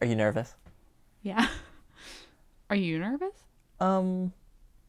Are 0.00 0.06
you 0.06 0.14
nervous? 0.14 0.54
Yeah. 1.22 1.48
Are 2.70 2.76
you 2.76 2.98
nervous? 2.98 3.34
Um, 3.80 4.32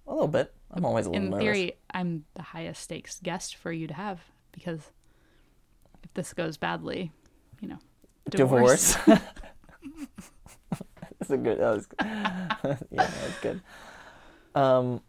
a 0.07 0.13
little 0.13 0.27
bit. 0.27 0.53
I'm 0.71 0.85
always 0.85 1.05
a 1.05 1.09
little 1.09 1.23
In 1.23 1.29
nervous. 1.29 1.45
In 1.45 1.53
theory, 1.53 1.73
I'm 1.91 2.25
the 2.33 2.41
highest 2.41 2.81
stakes 2.83 3.19
guest 3.23 3.55
for 3.55 3.71
you 3.71 3.87
to 3.87 3.93
have 3.93 4.19
because 4.51 4.91
if 6.03 6.13
this 6.13 6.33
goes 6.33 6.57
badly, 6.57 7.11
you 7.61 7.69
know, 7.69 7.79
divorce. 8.29 8.95
That's 9.05 9.21
a 11.29 11.37
good. 11.37 11.59
That 11.59 11.75
was. 11.75 11.87
yeah, 12.01 12.55
that 12.91 13.23
was 13.23 13.33
good. 13.41 13.61
Um. 14.55 15.01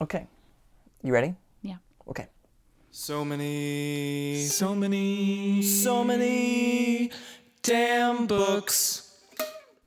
Okay, 0.00 0.26
you 1.02 1.12
ready? 1.12 1.34
Yeah. 1.62 1.76
Okay. 2.08 2.28
So 2.92 3.24
many, 3.24 4.44
so 4.46 4.74
many, 4.74 5.62
so 5.62 6.02
many 6.02 7.10
damn 7.62 8.26
books. 8.26 9.16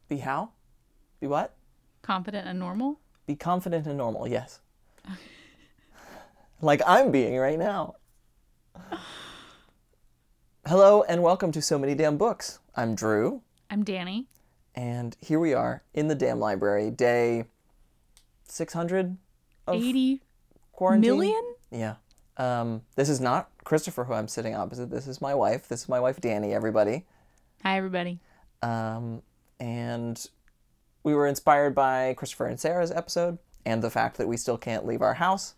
Be 0.08 0.18
how? 0.18 0.50
Be 1.20 1.28
what? 1.28 1.56
Confident 2.02 2.48
and 2.48 2.60
normal. 2.60 3.00
Be 3.26 3.36
confident 3.36 3.88
and 3.88 3.98
normal. 3.98 4.28
Yes. 4.28 4.60
like 6.62 6.82
I'm 6.86 7.12
being 7.12 7.38
right 7.38 7.58
now. 7.58 7.96
Hello 10.66 11.04
and 11.04 11.22
welcome 11.22 11.52
to 11.52 11.62
So 11.62 11.78
Many 11.78 11.96
Damn 11.96 12.18
Books. 12.18 12.60
I'm 12.76 12.96
Drew, 12.96 13.42
I'm 13.70 13.84
Danny. 13.84 14.28
and 14.76 15.16
here 15.22 15.40
we 15.40 15.54
are 15.54 15.84
in 15.94 16.08
the 16.08 16.16
damn 16.16 16.40
library, 16.40 16.90
day 16.90 17.46
600 18.48 19.18
of 19.68 19.76
80 19.76 20.22
quarantine. 20.72 21.12
million? 21.12 21.56
Yeah. 21.72 21.96
Um, 22.38 22.82
this 22.96 23.10
is 23.10 23.20
not 23.20 23.50
Christopher, 23.64 24.06
who 24.06 24.14
I'm 24.14 24.28
sitting 24.28 24.56
opposite. 24.56 24.90
This 24.90 25.06
is 25.08 25.22
my 25.22 25.36
wife. 25.36 25.68
This 25.68 25.82
is 25.84 25.90
my 25.90 26.00
wife, 26.00 26.20
Danny, 26.22 26.54
everybody. 26.54 27.06
Hi, 27.64 27.78
everybody. 27.78 28.20
Um, 28.62 29.22
and 29.58 30.22
we 31.04 31.14
were 31.14 31.28
inspired 31.28 31.74
by 31.74 32.14
Christopher 32.16 32.48
and 32.48 32.60
Sarah's 32.60 32.92
episode 32.92 33.38
and 33.66 33.82
the 33.82 33.90
fact 33.90 34.18
that 34.18 34.28
we 34.28 34.36
still 34.36 34.58
can't 34.58 34.86
leave 34.86 35.02
our 35.02 35.14
house. 35.14 35.56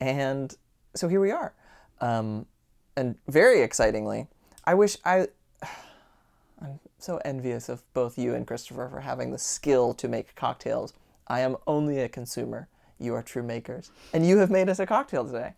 And 0.00 0.56
so 0.94 1.08
here 1.08 1.20
we 1.20 1.30
are. 1.30 1.52
Um, 2.00 2.46
and 2.96 3.16
very 3.28 3.60
excitingly, 3.60 4.28
I 4.64 4.72
wish 4.72 4.96
I. 5.04 5.28
I'm 6.62 6.80
so 6.98 7.20
envious 7.22 7.68
of 7.68 7.82
both 7.92 8.16
you 8.16 8.34
and 8.34 8.46
Christopher 8.46 8.88
for 8.90 9.00
having 9.00 9.30
the 9.30 9.38
skill 9.38 9.92
to 9.92 10.08
make 10.08 10.34
cocktails. 10.36 10.94
I 11.28 11.40
am 11.40 11.56
only 11.66 11.98
a 11.98 12.08
consumer. 12.08 12.68
You 12.98 13.14
are 13.14 13.22
true 13.22 13.42
makers. 13.42 13.90
And 14.14 14.26
you 14.26 14.38
have 14.38 14.50
made 14.50 14.70
us 14.70 14.78
a 14.78 14.86
cocktail 14.86 15.26
today. 15.26 15.52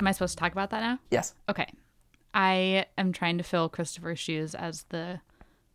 Am 0.00 0.06
I 0.06 0.12
supposed 0.12 0.36
to 0.36 0.40
talk 0.40 0.52
about 0.52 0.70
that 0.70 0.80
now? 0.80 0.98
Yes. 1.10 1.34
Okay. 1.48 1.66
I 2.34 2.86
am 2.96 3.12
trying 3.12 3.38
to 3.38 3.44
fill 3.44 3.68
Christopher's 3.68 4.18
shoes 4.18 4.54
as 4.54 4.84
the 4.90 5.20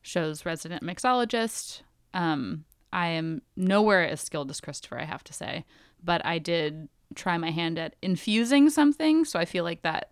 show's 0.02 0.45
resident 0.45 0.83
mixologist. 0.83 1.81
Um, 2.13 2.66
I 2.91 3.07
am 3.07 3.41
nowhere 3.55 4.07
as 4.07 4.21
skilled 4.21 4.51
as 4.51 4.61
Christopher, 4.61 4.99
I 4.99 5.05
have 5.05 5.23
to 5.25 5.33
say, 5.33 5.66
but 6.03 6.23
I 6.25 6.38
did 6.38 6.89
try 7.16 7.38
my 7.38 7.51
hand 7.51 7.79
at 7.79 7.95
infusing 8.01 8.69
something, 8.69 9.25
so 9.25 9.39
I 9.39 9.45
feel 9.45 9.63
like 9.63 9.81
that 9.81 10.11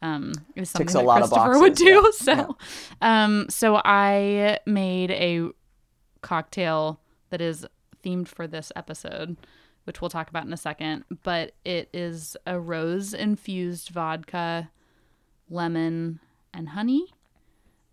um, 0.00 0.32
is 0.56 0.70
something 0.70 0.86
Ticks 0.86 0.94
that 0.94 1.04
Christopher 1.04 1.58
would 1.60 1.74
do. 1.74 1.84
yeah. 1.84 2.10
So, 2.12 2.56
um, 3.00 3.46
so 3.48 3.80
I 3.84 4.58
made 4.66 5.10
a 5.10 5.50
cocktail 6.22 7.00
that 7.30 7.40
is 7.40 7.66
themed 8.04 8.28
for 8.28 8.46
this 8.46 8.72
episode, 8.74 9.36
which 9.84 10.00
we'll 10.00 10.10
talk 10.10 10.28
about 10.30 10.46
in 10.46 10.52
a 10.52 10.56
second. 10.56 11.04
But 11.22 11.52
it 11.64 11.88
is 11.92 12.36
a 12.46 12.58
rose 12.58 13.14
infused 13.14 13.90
vodka, 13.90 14.70
lemon, 15.48 16.20
and 16.52 16.70
honey. 16.70 17.06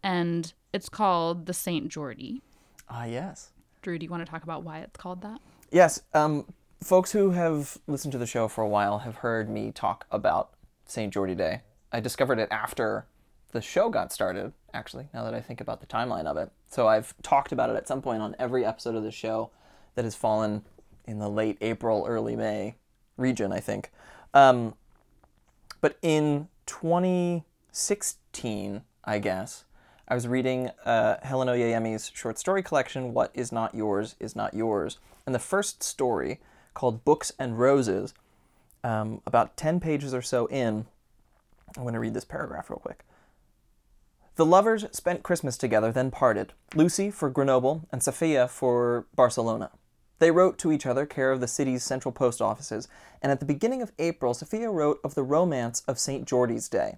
And 0.04 0.52
it's 0.74 0.90
called 0.90 1.46
the 1.46 1.54
St. 1.54 1.90
Jordi. 1.90 2.42
Ah, 2.90 3.06
yes. 3.06 3.52
Drew, 3.82 3.98
do 3.98 4.04
you 4.04 4.10
want 4.10 4.26
to 4.26 4.30
talk 4.30 4.44
about 4.44 4.64
why 4.64 4.80
it's 4.80 4.98
called 4.98 5.22
that? 5.22 5.40
Yes, 5.72 6.02
um, 6.14 6.46
folks 6.84 7.12
who 7.12 7.32
have 7.32 7.78
listened 7.88 8.12
to 8.14 8.18
the 8.18 8.26
show 8.26 8.48
for 8.48 8.64
a 8.64 8.68
while 8.68 9.00
have 9.00 9.18
heard 9.18 9.50
me 9.50 9.72
talk 9.72 10.06
about 10.12 10.52
St. 10.86 11.14
Jordi 11.14 11.38
Day. 11.38 11.62
I 11.92 12.00
discovered 12.00 12.40
it 12.40 12.50
after 12.52 13.06
the 13.52 13.62
show 13.62 13.90
got 13.90 14.12
started, 14.12 14.54
actually, 14.74 15.08
now 15.14 15.24
that 15.24 15.34
I 15.34 15.42
think 15.42 15.62
about 15.62 15.82
the 15.82 15.88
timeline 15.88 16.26
of 16.26 16.38
it. 16.38 16.52
So 16.70 16.88
I've 16.88 17.14
talked 17.24 17.52
about 17.52 17.70
it 17.70 17.76
at 17.76 17.88
some 17.88 18.02
point 18.02 18.22
on 18.22 18.36
every 18.38 18.66
episode 18.66 18.96
of 18.96 19.04
the 19.04 19.12
show 19.12 19.50
that 19.96 20.06
has 20.06 20.16
fallen 20.16 20.64
in 21.10 21.20
the 21.20 21.30
late 21.30 21.58
April, 21.60 22.06
early 22.08 22.36
May 22.36 22.76
region, 23.18 23.52
I 23.52 23.60
think. 23.60 23.92
Um, 24.34 24.76
but 25.82 25.98
in 26.02 26.48
2016, 26.68 28.82
I 29.04 29.20
guess, 29.20 29.66
I 30.08 30.14
was 30.14 30.28
reading 30.28 30.70
uh, 30.86 31.16
Helen 31.24 31.48
Oyeyemi's 31.48 32.12
short 32.14 32.38
story 32.38 32.62
collection, 32.62 33.14
What 33.14 33.32
Is 33.34 33.52
Not 33.52 33.74
Yours 33.74 34.16
Is 34.20 34.36
Not 34.36 34.54
Yours. 34.54 35.00
And 35.26 35.34
the 35.34 35.40
first 35.40 35.82
story, 35.82 36.40
called 36.76 37.04
Books 37.04 37.32
and 37.40 37.60
Roses, 37.60 38.14
um, 38.84 39.22
about 39.26 39.58
10 39.58 39.80
pages 39.80 40.14
or 40.14 40.22
so 40.22 40.46
in, 40.48 40.86
I'm 41.76 41.84
going 41.84 41.96
to 41.96 42.00
read 42.00 42.14
this 42.14 42.26
paragraph 42.26 42.70
real 42.70 42.80
quick. 42.80 43.04
The 44.36 44.46
lovers 44.46 44.86
spent 44.92 45.24
Christmas 45.24 45.58
together, 45.58 45.92
then 45.92 46.12
parted. 46.12 46.54
Lucy 46.76 47.12
for 47.12 47.30
Grenoble 47.30 47.88
and 47.92 48.02
Sophia 48.02 48.48
for 48.48 49.06
Barcelona. 49.16 49.72
They 50.20 50.32
wrote 50.32 50.58
to 50.60 50.72
each 50.72 50.86
other, 50.86 51.06
care 51.06 51.32
of 51.32 51.40
the 51.40 51.48
city's 51.48 51.84
central 51.84 52.12
post 52.12 52.42
offices, 52.42 52.88
and 53.22 53.32
at 53.32 53.40
the 53.40 53.46
beginning 53.46 53.82
of 53.82 53.94
April, 53.98 54.34
Sophia 54.34 54.70
wrote 54.70 55.00
of 55.04 55.16
the 55.16 55.24
romance 55.24 55.82
of 55.88 55.98
St. 55.98 56.26
Jordi's 56.26 56.70
Day. 56.70 56.98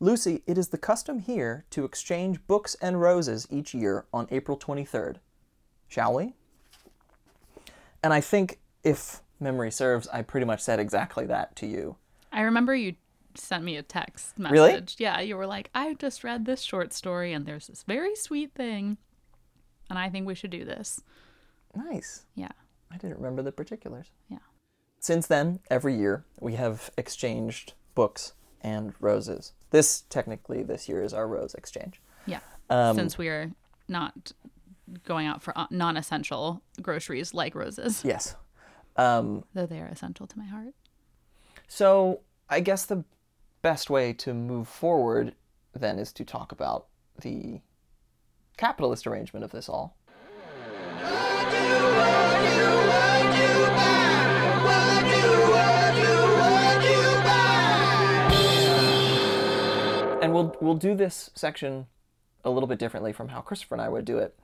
Lucy, 0.00 0.42
it 0.46 0.58
is 0.58 0.68
the 0.68 0.78
custom 0.78 1.20
here 1.20 1.64
to 1.70 1.84
exchange 1.84 2.44
books 2.46 2.74
and 2.82 3.00
roses 3.00 3.46
each 3.50 3.74
year 3.74 4.04
on 4.12 4.26
April 4.30 4.58
23rd. 4.58 5.16
Shall 5.88 6.14
we? 6.14 6.34
And 8.02 8.12
I 8.12 8.20
think, 8.20 8.58
if 8.82 9.22
memory 9.40 9.70
serves, 9.70 10.08
I 10.08 10.22
pretty 10.22 10.46
much 10.46 10.60
said 10.60 10.80
exactly 10.80 11.26
that 11.26 11.56
to 11.56 11.66
you. 11.66 11.96
I 12.32 12.42
remember 12.42 12.74
you 12.74 12.96
sent 13.34 13.64
me 13.64 13.76
a 13.76 13.82
text 13.82 14.38
message. 14.38 14.52
Really? 14.52 14.82
Yeah, 14.98 15.20
you 15.20 15.36
were 15.36 15.46
like, 15.46 15.70
I 15.74 15.94
just 15.94 16.24
read 16.24 16.44
this 16.44 16.60
short 16.60 16.92
story 16.92 17.32
and 17.32 17.46
there's 17.46 17.66
this 17.66 17.82
very 17.82 18.14
sweet 18.14 18.52
thing. 18.54 18.98
And 19.88 19.98
I 19.98 20.10
think 20.10 20.26
we 20.26 20.34
should 20.34 20.50
do 20.50 20.64
this. 20.64 21.02
Nice. 21.76 22.24
Yeah. 22.34 22.52
I 22.90 22.96
didn't 22.96 23.16
remember 23.16 23.42
the 23.42 23.52
particulars. 23.52 24.10
Yeah. 24.28 24.38
Since 25.00 25.26
then, 25.26 25.60
every 25.70 25.94
year, 25.96 26.24
we 26.40 26.54
have 26.54 26.90
exchanged 26.96 27.74
books 27.94 28.32
and 28.62 28.94
roses. 29.00 29.52
This, 29.70 30.02
technically, 30.08 30.62
this 30.62 30.88
year 30.88 31.02
is 31.02 31.12
our 31.12 31.28
rose 31.28 31.54
exchange. 31.54 32.00
Yeah. 32.26 32.40
Um, 32.70 32.96
Since 32.96 33.18
we're 33.18 33.52
not 33.88 34.32
going 35.04 35.26
out 35.26 35.42
for 35.42 35.52
non 35.70 35.96
essential 35.96 36.62
groceries 36.80 37.34
like 37.34 37.54
roses, 37.54 38.02
Yes. 38.04 38.34
Um, 38.96 39.44
though 39.52 39.66
they 39.66 39.80
are 39.80 39.86
essential 39.88 40.26
to 40.26 40.38
my 40.38 40.46
heart. 40.46 40.74
so, 41.68 42.20
I 42.48 42.60
guess 42.60 42.86
the 42.86 43.04
best 43.60 43.90
way 43.90 44.12
to 44.14 44.32
move 44.32 44.68
forward 44.68 45.34
then 45.74 45.98
is 45.98 46.12
to 46.14 46.24
talk 46.24 46.50
about 46.52 46.86
the 47.20 47.60
capitalist 48.56 49.06
arrangement 49.06 49.44
of 49.44 49.50
this 49.50 49.68
all. 49.68 49.96
And 60.26 60.34
we'll 60.34 60.56
we'll 60.60 60.74
do 60.74 60.96
this 60.96 61.30
section 61.36 61.86
a 62.44 62.50
little 62.50 62.66
bit 62.66 62.80
differently 62.80 63.12
from 63.12 63.28
how 63.28 63.40
Christopher 63.40 63.76
and 63.76 63.82
I 63.82 63.88
would 63.88 64.04
do 64.04 64.18
it. 64.18 64.34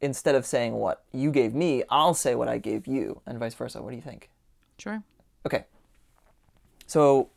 Instead 0.00 0.34
of 0.34 0.44
saying 0.44 0.72
what 0.72 1.04
you 1.12 1.30
gave 1.30 1.54
me, 1.54 1.84
I'll 1.88 2.14
say 2.14 2.34
what 2.34 2.48
I 2.48 2.58
gave 2.58 2.88
you, 2.88 3.20
and 3.24 3.38
vice 3.38 3.54
versa. 3.54 3.80
What 3.80 3.90
do 3.90 3.96
you 3.96 4.02
think? 4.02 4.28
Sure. 4.78 5.04
Okay. 5.46 5.66
So 6.88 7.30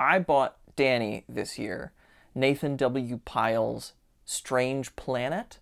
I 0.00 0.18
bought 0.18 0.56
Danny 0.74 1.24
this 1.28 1.56
year 1.56 1.92
Nathan 2.34 2.74
W. 2.76 3.20
Pyle's 3.24 3.92
Strange 4.24 4.96
Planet. 4.96 5.60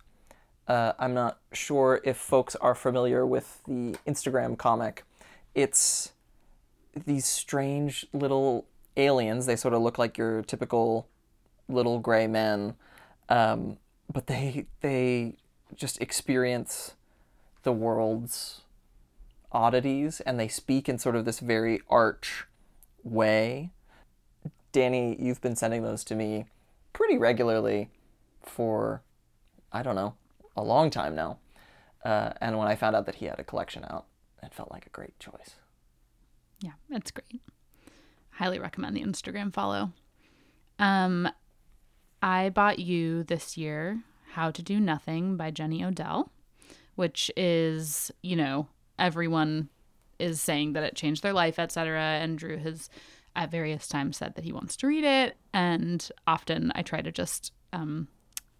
Uh, 0.66 0.94
I'm 0.98 1.12
not 1.12 1.38
sure 1.52 2.00
if 2.02 2.16
folks 2.16 2.56
are 2.56 2.74
familiar 2.74 3.26
with 3.26 3.60
the 3.68 3.94
Instagram 4.06 4.56
comic. 4.56 5.04
It's 5.54 6.12
these 6.94 7.26
strange 7.26 8.06
little 8.14 8.64
aliens. 8.96 9.46
They 9.46 9.56
sort 9.56 9.74
of 9.74 9.82
look 9.82 9.98
like 9.98 10.18
your 10.18 10.42
typical 10.42 11.08
little 11.68 11.98
gray 11.98 12.26
men, 12.26 12.74
um, 13.28 13.78
but 14.12 14.26
they 14.26 14.66
they 14.80 15.36
just 15.74 16.00
experience 16.00 16.94
the 17.62 17.72
world's 17.72 18.60
oddities 19.50 20.20
and 20.20 20.38
they 20.38 20.48
speak 20.48 20.88
in 20.88 20.98
sort 20.98 21.16
of 21.16 21.24
this 21.24 21.40
very 21.40 21.80
arch 21.88 22.44
way. 23.02 23.70
Danny, 24.72 25.16
you've 25.20 25.40
been 25.40 25.56
sending 25.56 25.82
those 25.82 26.02
to 26.04 26.14
me 26.14 26.46
pretty 26.92 27.16
regularly 27.16 27.90
for, 28.42 29.02
I 29.72 29.82
don't 29.82 29.94
know, 29.94 30.14
a 30.56 30.62
long 30.62 30.90
time 30.90 31.14
now. 31.14 31.38
Uh, 32.04 32.32
and 32.40 32.58
when 32.58 32.68
I 32.68 32.74
found 32.74 32.96
out 32.96 33.06
that 33.06 33.16
he 33.16 33.26
had 33.26 33.38
a 33.38 33.44
collection 33.44 33.84
out, 33.88 34.06
it 34.42 34.52
felt 34.52 34.70
like 34.70 34.86
a 34.86 34.90
great 34.90 35.18
choice. 35.18 35.54
Yeah, 36.60 36.72
that's 36.90 37.10
great. 37.10 37.40
Highly 38.36 38.58
recommend 38.58 38.96
the 38.96 39.02
Instagram 39.04 39.52
follow. 39.52 39.92
Um, 40.78 41.28
I 42.22 42.48
bought 42.48 42.78
you 42.78 43.22
this 43.22 43.56
year 43.56 44.02
How 44.32 44.50
to 44.50 44.62
Do 44.62 44.80
Nothing 44.80 45.36
by 45.36 45.50
Jenny 45.50 45.84
Odell, 45.84 46.30
which 46.96 47.30
is, 47.36 48.10
you 48.22 48.36
know, 48.36 48.68
everyone 48.98 49.68
is 50.18 50.40
saying 50.40 50.72
that 50.72 50.82
it 50.84 50.96
changed 50.96 51.22
their 51.22 51.32
life, 51.32 51.58
etc. 51.58 52.00
And 52.00 52.38
Drew 52.38 52.56
has 52.58 52.88
at 53.36 53.50
various 53.50 53.88
times 53.88 54.16
said 54.16 54.34
that 54.34 54.44
he 54.44 54.52
wants 54.52 54.76
to 54.76 54.86
read 54.86 55.04
it. 55.04 55.36
And 55.52 56.08
often 56.26 56.72
I 56.74 56.82
try 56.82 57.02
to 57.02 57.12
just 57.12 57.52
um, 57.72 58.08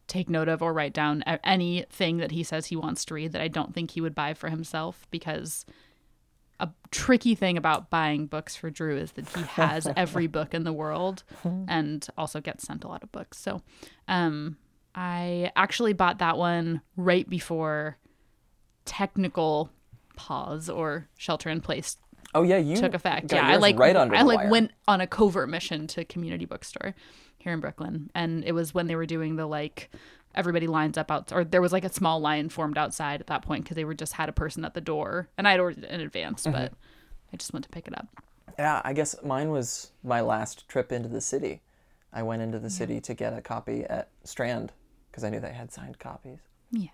take 0.06 0.28
note 0.28 0.48
of 0.48 0.62
or 0.62 0.72
write 0.72 0.92
down 0.92 1.22
anything 1.42 2.18
that 2.18 2.32
he 2.32 2.42
says 2.42 2.66
he 2.66 2.76
wants 2.76 3.04
to 3.06 3.14
read 3.14 3.32
that 3.32 3.42
I 3.42 3.48
don't 3.48 3.74
think 3.74 3.92
he 3.92 4.00
would 4.00 4.14
buy 4.14 4.34
for 4.34 4.48
himself 4.50 5.06
because 5.10 5.64
a 6.60 6.68
tricky 6.90 7.34
thing 7.34 7.56
about 7.56 7.90
buying 7.90 8.26
books 8.26 8.54
for 8.56 8.70
Drew 8.70 8.96
is 8.96 9.12
that 9.12 9.28
he 9.28 9.42
has 9.42 9.88
every 9.96 10.26
book 10.26 10.54
in 10.54 10.64
the 10.64 10.72
world 10.72 11.24
and 11.68 12.06
also 12.16 12.40
gets 12.40 12.66
sent 12.66 12.84
a 12.84 12.88
lot 12.88 13.02
of 13.02 13.10
books. 13.12 13.38
So, 13.38 13.62
um, 14.08 14.56
I 14.94 15.50
actually 15.56 15.92
bought 15.92 16.18
that 16.18 16.38
one 16.38 16.80
right 16.96 17.28
before 17.28 17.98
technical 18.84 19.70
pause 20.16 20.68
or 20.68 21.08
shelter 21.16 21.50
in 21.50 21.60
place 21.60 21.96
Oh 22.34 22.42
yeah, 22.42 22.56
you 22.56 22.76
took 22.76 22.94
effect. 22.94 23.32
Yeah, 23.32 23.46
I 23.46 23.56
like 23.56 23.78
right 23.78 23.94
under 23.94 24.14
I 24.14 24.22
like 24.22 24.38
wire. 24.38 24.50
went 24.50 24.72
on 24.88 25.00
a 25.00 25.06
covert 25.06 25.48
mission 25.48 25.86
to 25.88 26.04
community 26.04 26.44
bookstore 26.44 26.94
here 27.44 27.52
in 27.52 27.60
Brooklyn, 27.60 28.10
and 28.14 28.42
it 28.44 28.52
was 28.52 28.74
when 28.74 28.86
they 28.88 28.96
were 28.96 29.06
doing 29.06 29.36
the 29.36 29.46
like 29.46 29.90
everybody 30.34 30.66
lines 30.66 30.98
up 30.98 31.10
out, 31.12 31.30
or 31.32 31.44
there 31.44 31.62
was 31.62 31.72
like 31.72 31.84
a 31.84 31.92
small 31.92 32.18
line 32.18 32.48
formed 32.48 32.76
outside 32.76 33.20
at 33.20 33.28
that 33.28 33.42
point 33.42 33.62
because 33.62 33.76
they 33.76 33.84
were 33.84 33.94
just 33.94 34.14
had 34.14 34.28
a 34.28 34.32
person 34.32 34.64
at 34.64 34.74
the 34.74 34.80
door, 34.80 35.28
and 35.38 35.46
I'd 35.46 35.60
ordered 35.60 35.84
it 35.84 35.90
in 35.90 36.00
advance, 36.00 36.42
Mm-hmm. 36.42 36.52
but 36.56 36.72
I 37.32 37.36
just 37.36 37.52
went 37.52 37.64
to 37.64 37.68
pick 37.70 37.86
it 37.86 37.96
up. 37.96 38.08
Yeah, 38.58 38.80
I 38.84 38.92
guess 38.92 39.14
mine 39.24 39.50
was 39.50 39.90
my 40.02 40.20
last 40.20 40.66
trip 40.68 40.90
into 40.90 41.08
the 41.08 41.20
city. 41.20 41.60
I 42.12 42.22
went 42.22 42.42
into 42.42 42.58
the 42.58 42.70
city 42.70 43.00
to 43.02 43.14
get 43.14 43.36
a 43.36 43.40
copy 43.40 43.84
at 43.84 44.08
Strand 44.24 44.72
because 45.10 45.24
I 45.24 45.30
knew 45.30 45.40
they 45.40 45.52
had 45.52 45.72
signed 45.72 45.98
copies. 45.98 46.38
Yeah. 46.70 46.88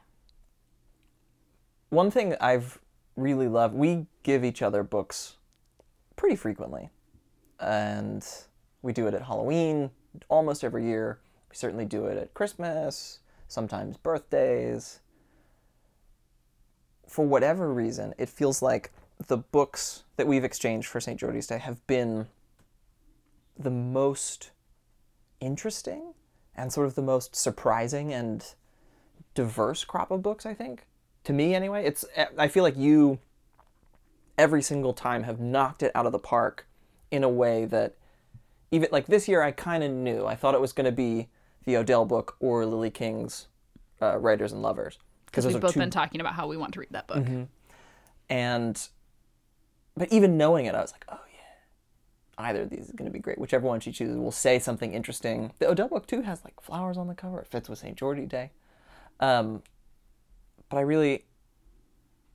One 1.90 2.10
thing 2.10 2.36
I've 2.40 2.78
really 3.16 3.48
loved, 3.48 3.74
we 3.74 4.06
give 4.22 4.44
each 4.44 4.62
other 4.62 4.82
books 4.82 5.36
pretty 6.16 6.36
frequently. 6.36 6.88
And 7.58 8.26
we 8.80 8.92
do 8.94 9.06
it 9.06 9.14
at 9.14 9.22
Halloween 9.22 9.90
almost 10.28 10.64
every 10.64 10.84
year. 10.84 11.18
We 11.50 11.56
certainly 11.56 11.84
do 11.84 12.06
it 12.06 12.16
at 12.16 12.34
Christmas, 12.34 13.20
sometimes 13.48 13.96
birthdays. 13.96 15.00
For 17.06 17.26
whatever 17.26 17.72
reason, 17.72 18.14
it 18.18 18.28
feels 18.28 18.62
like 18.62 18.92
the 19.26 19.36
books 19.36 20.04
that 20.16 20.26
we've 20.26 20.44
exchanged 20.44 20.88
for 20.88 21.00
St. 21.00 21.18
George's 21.18 21.46
Day 21.46 21.58
have 21.58 21.84
been 21.86 22.28
the 23.58 23.70
most 23.70 24.52
interesting 25.40 26.14
and 26.54 26.72
sort 26.72 26.86
of 26.86 26.94
the 26.94 27.02
most 27.02 27.34
surprising 27.36 28.12
and 28.12 28.54
diverse 29.34 29.84
crop 29.84 30.10
of 30.10 30.22
books, 30.22 30.46
I 30.46 30.54
think. 30.54 30.86
To 31.24 31.32
me, 31.32 31.54
anyway. 31.54 31.84
It's 31.84 32.04
I 32.38 32.48
feel 32.48 32.62
like 32.62 32.76
you 32.76 33.18
every 34.38 34.62
single 34.62 34.94
time 34.94 35.24
have 35.24 35.38
knocked 35.38 35.82
it 35.82 35.92
out 35.94 36.06
of 36.06 36.12
the 36.12 36.18
park 36.18 36.66
in 37.10 37.22
a 37.22 37.28
way 37.28 37.64
that 37.66 37.94
even 38.70 38.88
like 38.92 39.06
this 39.06 39.28
year 39.28 39.42
I 39.42 39.50
kind 39.50 39.82
of 39.82 39.90
knew. 39.90 40.26
I 40.26 40.34
thought 40.36 40.54
it 40.54 40.60
was 40.60 40.72
going 40.72 40.84
to 40.86 40.92
be 40.92 41.28
the 41.64 41.76
Odell 41.76 42.04
book 42.04 42.36
or 42.40 42.64
Lily 42.66 42.90
King's 42.90 43.48
uh, 44.00 44.16
Writers 44.18 44.52
and 44.52 44.62
Lovers 44.62 44.98
Because 45.26 45.46
we've 45.46 45.60
both 45.60 45.74
two 45.74 45.80
been 45.80 45.90
talking 45.90 46.20
about 46.20 46.34
how 46.34 46.46
we 46.46 46.56
want 46.56 46.72
to 46.74 46.80
read 46.80 46.88
that 46.92 47.06
book. 47.06 47.26
and 48.28 48.88
but 49.96 50.10
even 50.12 50.36
knowing 50.38 50.66
it, 50.66 50.74
I 50.74 50.80
was 50.80 50.92
like, 50.92 51.04
oh 51.08 51.18
yeah, 51.34 52.44
either 52.46 52.62
of 52.62 52.70
these 52.70 52.86
is 52.86 52.92
going 52.92 53.10
to 53.10 53.12
be 53.12 53.18
great. 53.18 53.38
Whichever 53.38 53.66
one 53.66 53.80
she 53.80 53.92
chooses 53.92 54.16
will 54.16 54.30
say 54.32 54.58
something 54.58 54.94
interesting. 54.94 55.52
The 55.58 55.68
Odell 55.68 55.88
book 55.88 56.06
too 56.06 56.22
has 56.22 56.42
like 56.44 56.60
flowers 56.60 56.96
on 56.96 57.08
the 57.08 57.14
cover. 57.14 57.40
It 57.40 57.48
fits 57.48 57.68
with 57.68 57.78
St. 57.78 57.96
Georgie 57.96 58.26
Day. 58.26 58.52
Um, 59.18 59.62
but 60.70 60.78
I 60.78 60.82
really, 60.82 61.24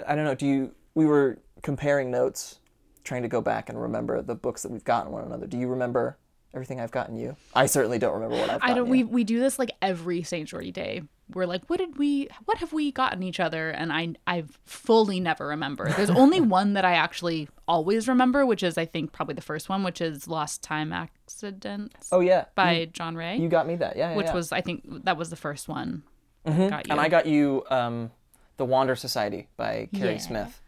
I 0.05 0.13
don't 0.15 0.25
know. 0.25 0.35
Do 0.35 0.45
you? 0.45 0.75
We 0.93 1.05
were 1.05 1.39
comparing 1.63 2.11
notes, 2.11 2.59
trying 3.03 3.23
to 3.23 3.27
go 3.27 3.41
back 3.41 3.69
and 3.69 3.81
remember 3.81 4.21
the 4.21 4.35
books 4.35 4.61
that 4.61 4.71
we've 4.71 4.83
gotten 4.83 5.11
one 5.11 5.23
another. 5.23 5.47
Do 5.47 5.57
you 5.57 5.67
remember 5.67 6.17
everything 6.55 6.79
I've 6.79 6.91
gotten 6.91 7.15
you? 7.17 7.35
I 7.53 7.65
certainly 7.67 7.99
don't 7.99 8.13
remember 8.13 8.37
what 8.37 8.49
I've. 8.49 8.55
I 8.57 8.67
gotten 8.69 8.75
don't. 8.77 8.85
you. 8.87 8.91
We 8.91 9.03
we 9.03 9.23
do 9.23 9.39
this 9.39 9.59
like 9.59 9.71
every 9.81 10.23
St. 10.23 10.47
George 10.47 10.71
Day. 10.71 11.03
We're 11.33 11.45
like, 11.45 11.67
what 11.69 11.79
did 11.79 11.97
we? 11.97 12.29
What 12.45 12.59
have 12.59 12.71
we 12.71 12.91
gotten 12.91 13.23
each 13.23 13.39
other? 13.39 13.69
And 13.69 13.91
I 13.91 14.15
I 14.25 14.45
fully 14.65 15.19
never 15.19 15.47
remember. 15.47 15.91
There's 15.91 16.09
only 16.23 16.39
one 16.39 16.73
that 16.73 16.85
I 16.85 16.93
actually 16.93 17.49
always 17.67 18.07
remember, 18.07 18.45
which 18.45 18.63
is 18.63 18.77
I 18.77 18.85
think 18.85 19.11
probably 19.11 19.35
the 19.35 19.41
first 19.41 19.69
one, 19.69 19.83
which 19.83 20.01
is 20.01 20.27
Lost 20.27 20.61
Time 20.63 20.93
Accidents 20.93 22.09
Oh 22.11 22.19
yeah, 22.19 22.45
by 22.55 22.85
John 22.91 23.15
Wray, 23.15 23.37
you 23.37 23.49
got 23.49 23.67
me 23.67 23.75
that. 23.77 23.95
Yeah, 23.97 24.11
yeah 24.11 24.15
which 24.15 24.27
yeah. 24.27 24.33
was 24.33 24.51
I 24.51 24.61
think 24.61 24.83
that 25.05 25.17
was 25.17 25.29
the 25.29 25.35
first 25.35 25.67
one. 25.67 26.03
You. 26.45 26.51
Mm-hmm. 26.51 26.91
And 26.91 27.01
I 27.01 27.09
got 27.09 27.25
you 27.25 27.63
um, 27.71 28.11
The 28.57 28.65
Wander 28.65 28.95
Society 28.95 29.47
by 29.57 29.89
Keri 29.95 30.13
Yeah. 30.13 30.17
Smith, 30.19 30.61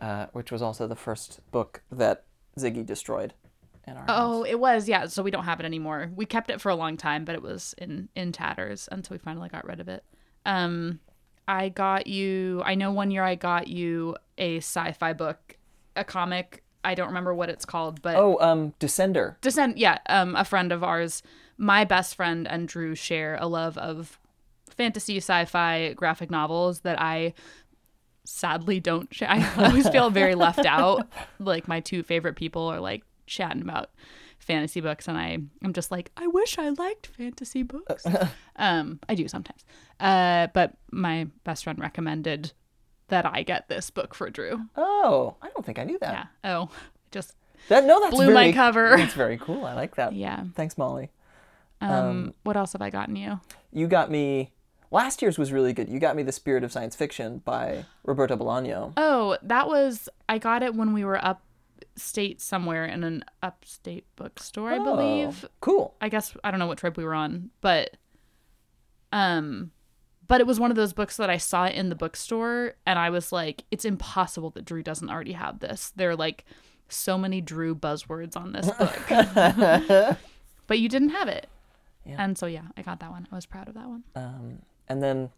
uh, 0.00 0.26
which 0.32 0.50
was 0.50 0.62
also 0.62 0.86
the 0.86 0.96
first 0.96 1.40
book 1.50 1.82
that 1.92 2.24
Ziggy 2.58 2.84
destroyed 2.84 3.34
in 3.88 3.96
our 3.96 4.02
house. 4.04 4.10
Oh, 4.18 4.44
it 4.44 4.58
was 4.60 4.88
yeah. 4.88 5.06
So 5.06 5.22
we 5.22 5.30
don't 5.30 5.44
have 5.44 5.60
it 5.60 5.66
anymore. 5.66 6.10
We 6.14 6.26
kept 6.26 6.50
it 6.50 6.60
for 6.60 6.68
a 6.70 6.74
long 6.76 6.96
time, 6.96 7.24
but 7.24 7.34
it 7.34 7.42
was 7.42 7.74
in 7.78 8.08
in 8.14 8.32
tatters 8.32 8.88
until 8.92 9.14
we 9.14 9.18
finally 9.18 9.48
got 9.48 9.66
rid 9.66 9.80
of 9.80 9.88
it. 9.88 10.04
Um, 10.46 11.00
I 11.46 11.68
got 11.70 12.06
you. 12.06 12.62
I 12.64 12.74
know 12.74 12.92
one 12.92 13.10
year 13.10 13.24
I 13.24 13.34
got 13.34 13.68
you 13.68 14.16
a 14.36 14.58
sci-fi 14.58 15.12
book, 15.12 15.56
a 15.96 16.04
comic. 16.04 16.62
I 16.84 16.94
don't 16.94 17.08
remember 17.08 17.34
what 17.34 17.48
it's 17.50 17.64
called, 17.64 18.00
but 18.02 18.16
Oh, 18.16 18.38
um, 18.40 18.72
Descender. 18.80 19.34
Descent. 19.40 19.78
Yeah, 19.78 19.98
um, 20.08 20.36
a 20.36 20.44
friend 20.44 20.70
of 20.72 20.84
ours, 20.84 21.22
my 21.56 21.84
best 21.84 22.14
friend 22.14 22.46
and 22.46 22.68
Drew 22.68 22.94
share 22.94 23.36
a 23.40 23.48
love 23.48 23.76
of 23.78 24.18
fantasy, 24.70 25.16
sci-fi, 25.16 25.92
graphic 25.94 26.30
novels 26.30 26.80
that 26.80 27.00
I 27.00 27.34
sadly 28.24 28.78
don't 28.78 29.12
share. 29.12 29.30
I 29.30 29.64
always 29.64 29.88
feel 29.88 30.10
very 30.10 30.34
left 30.34 30.64
out. 30.66 31.08
Like 31.38 31.66
my 31.66 31.80
two 31.80 32.02
favorite 32.02 32.36
people 32.36 32.62
are 32.68 32.80
like 32.80 33.02
chatting 33.28 33.62
about 33.62 33.90
fantasy 34.38 34.80
books, 34.80 35.08
and 35.08 35.16
I 35.18 35.38
I'm 35.62 35.72
just 35.72 35.90
like 35.90 36.10
I 36.16 36.26
wish 36.26 36.58
I 36.58 36.70
liked 36.70 37.06
fantasy 37.06 37.62
books. 37.62 38.04
um, 38.56 39.00
I 39.08 39.14
do 39.14 39.28
sometimes. 39.28 39.64
Uh, 40.00 40.48
but 40.54 40.74
my 40.90 41.26
best 41.44 41.64
friend 41.64 41.78
recommended 41.78 42.52
that 43.08 43.26
I 43.26 43.42
get 43.42 43.68
this 43.68 43.90
book 43.90 44.14
for 44.14 44.30
Drew. 44.30 44.60
Oh, 44.76 45.36
I 45.42 45.48
don't 45.48 45.64
think 45.64 45.78
I 45.78 45.84
knew 45.84 45.98
that. 46.00 46.28
Yeah. 46.44 46.50
Oh, 46.52 46.70
just 47.10 47.34
That 47.68 47.84
no, 47.84 48.00
that's 48.00 48.14
Blew 48.14 48.26
very, 48.26 48.34
my 48.34 48.52
cover. 48.52 48.96
That's 48.96 49.14
very 49.14 49.38
cool. 49.38 49.64
I 49.64 49.74
like 49.74 49.96
that. 49.96 50.12
yeah. 50.12 50.44
Thanks, 50.54 50.76
Molly. 50.78 51.10
Um, 51.80 52.34
what 52.42 52.56
else 52.56 52.72
have 52.72 52.82
I 52.82 52.90
gotten 52.90 53.16
you? 53.16 53.40
You 53.72 53.86
got 53.86 54.10
me. 54.10 54.52
Last 54.90 55.20
year's 55.22 55.38
was 55.38 55.52
really 55.52 55.72
good. 55.72 55.88
You 55.88 56.00
got 56.00 56.16
me 56.16 56.22
The 56.22 56.32
Spirit 56.32 56.64
of 56.64 56.72
Science 56.72 56.96
Fiction 56.96 57.38
by 57.44 57.84
Roberto 58.04 58.36
Bolaño. 58.36 58.94
Oh, 58.96 59.36
that 59.42 59.68
was 59.68 60.08
I 60.28 60.38
got 60.38 60.62
it 60.62 60.74
when 60.74 60.92
we 60.92 61.04
were 61.04 61.22
upstate 61.98 62.40
somewhere 62.40 62.84
in 62.84 63.02
an 63.02 63.24
upstate 63.42 64.04
bookstore, 64.14 64.70
I 64.70 64.78
believe. 64.78 65.44
Oh, 65.44 65.48
cool. 65.60 65.94
I 66.00 66.08
guess 66.08 66.32
I 66.44 66.52
don't 66.52 66.60
know 66.60 66.68
what 66.68 66.78
trip 66.78 66.96
we 66.96 67.02
were 67.02 67.14
on, 67.14 67.50
but 67.60 67.96
um 69.10 69.72
but 70.28 70.40
it 70.40 70.46
was 70.46 70.60
one 70.60 70.70
of 70.70 70.76
those 70.76 70.92
books 70.92 71.16
that 71.16 71.28
I 71.28 71.38
saw 71.38 71.66
in 71.66 71.88
the 71.88 71.96
bookstore 71.96 72.74
and 72.86 73.00
I 73.00 73.10
was 73.10 73.32
like, 73.32 73.64
it's 73.72 73.84
impossible 73.84 74.50
that 74.50 74.64
Drew 74.64 74.82
doesn't 74.82 75.10
already 75.10 75.32
have 75.32 75.58
this. 75.58 75.92
There 75.96 76.10
are 76.10 76.16
like 76.16 76.44
so 76.88 77.18
many 77.18 77.40
Drew 77.40 77.74
buzzwords 77.74 78.36
on 78.36 78.52
this 78.52 78.70
book. 78.70 80.18
but 80.68 80.78
you 80.78 80.88
didn't 80.88 81.08
have 81.08 81.26
it. 81.26 81.48
Yeah. 82.06 82.16
And 82.20 82.38
so 82.38 82.46
yeah, 82.46 82.68
I 82.76 82.82
got 82.82 83.00
that 83.00 83.10
one. 83.10 83.26
I 83.32 83.34
was 83.34 83.44
proud 83.44 83.66
of 83.66 83.74
that 83.74 83.88
one. 83.88 84.04
Um, 84.14 84.58
and 84.88 85.02
then 85.02 85.30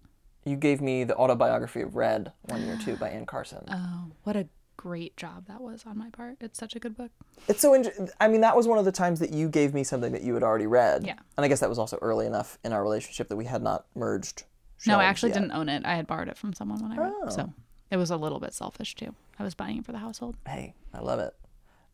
you 0.45 0.57
gave 0.57 0.83
me 0.83 1.05
the 1.05 1.17
autobiography 1.17 1.81
of 1.81 1.97
Red 1.97 2.33
one 2.43 2.67
year 2.67 2.79
too 2.85 2.97
by 2.97 3.09
Anne 3.09 3.25
Carson. 3.25 3.64
Oh, 3.71 4.11
what 4.25 4.37
a 4.37 4.47
great 4.80 5.14
job 5.18 5.44
that 5.46 5.60
was 5.60 5.84
on 5.84 5.99
my 5.99 6.08
part. 6.08 6.38
It's 6.40 6.58
such 6.58 6.75
a 6.75 6.78
good 6.78 6.96
book. 6.96 7.10
It's 7.49 7.60
so 7.60 7.75
interesting. 7.75 8.08
I 8.18 8.28
mean, 8.28 8.40
that 8.40 8.56
was 8.56 8.66
one 8.66 8.78
of 8.78 8.87
the 8.87 8.92
times 8.92 9.20
that 9.20 9.30
you 9.30 9.50
gave 9.50 9.75
me 9.75 9.84
something 9.84 10.10
that 10.12 10.22
you 10.22 10.32
had 10.32 10.42
already 10.42 10.66
read. 10.66 11.04
Yeah. 11.06 11.18
And 11.37 11.44
I 11.44 11.49
guess 11.49 11.60
that 11.60 11.68
was 11.68 11.78
also 11.78 11.99
early 12.00 12.25
enough 12.25 12.58
in 12.64 12.72
our 12.72 12.82
relationship 12.82 13.28
that 13.28 13.37
we 13.37 13.44
had 13.44 13.62
not 13.62 13.84
merged. 13.94 14.44
No, 14.87 14.99
I 14.99 15.04
actually 15.04 15.32
yet. 15.32 15.40
didn't 15.40 15.52
own 15.52 15.68
it. 15.68 15.84
I 15.84 15.96
had 15.96 16.06
borrowed 16.06 16.28
it 16.28 16.38
from 16.38 16.54
someone 16.54 16.80
when 16.80 16.92
I 16.92 16.96
read. 16.96 17.12
Oh. 17.14 17.28
So 17.28 17.52
it 17.90 17.99
was 17.99 18.10
a 18.10 18.16
little 18.16 18.40
bit 18.40 18.54
selfish 18.54 18.94
too. 18.94 19.14
I 19.38 19.42
was 19.42 19.54
buying 19.54 19.76
it 19.76 19.84
for 19.84 19.92
the 19.92 19.99
household. 19.99 20.37
Hey, 20.49 20.72
I 20.94 21.00
love 21.00 21.20
it. 21.20 21.34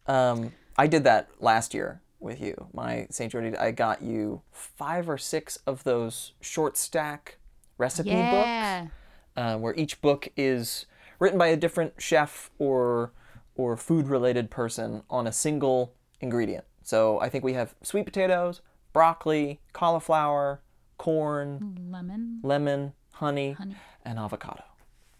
Um, 0.06 0.52
I 0.78 0.86
did 0.86 1.02
that 1.02 1.28
last 1.40 1.74
year 1.74 2.00
with 2.20 2.40
you. 2.40 2.68
My 2.72 3.08
St. 3.10 3.32
George, 3.32 3.52
I 3.56 3.72
got 3.72 4.00
you 4.00 4.42
five 4.52 5.08
or 5.08 5.18
six 5.18 5.56
of 5.66 5.82
those 5.82 6.34
short 6.40 6.76
stack 6.76 7.38
recipe 7.78 8.10
books, 8.10 8.92
uh, 9.36 9.56
where 9.56 9.74
each 9.74 10.00
book 10.00 10.28
is 10.36 10.86
written 11.18 11.38
by 11.38 11.48
a 11.48 11.56
different 11.56 11.94
chef 11.98 12.50
or 12.58 13.12
or 13.54 13.76
food 13.76 14.06
related 14.08 14.50
person 14.50 15.02
on 15.08 15.26
a 15.26 15.32
single 15.32 15.94
ingredient. 16.20 16.64
So 16.82 17.18
I 17.20 17.28
think 17.28 17.42
we 17.42 17.54
have 17.54 17.74
sweet 17.82 18.04
potatoes, 18.04 18.60
broccoli, 18.92 19.60
cauliflower, 19.72 20.60
corn, 20.98 21.88
Lemon. 21.90 22.40
lemon, 22.42 22.92
honey, 23.12 23.56
and 24.04 24.18
avocado. 24.18 24.62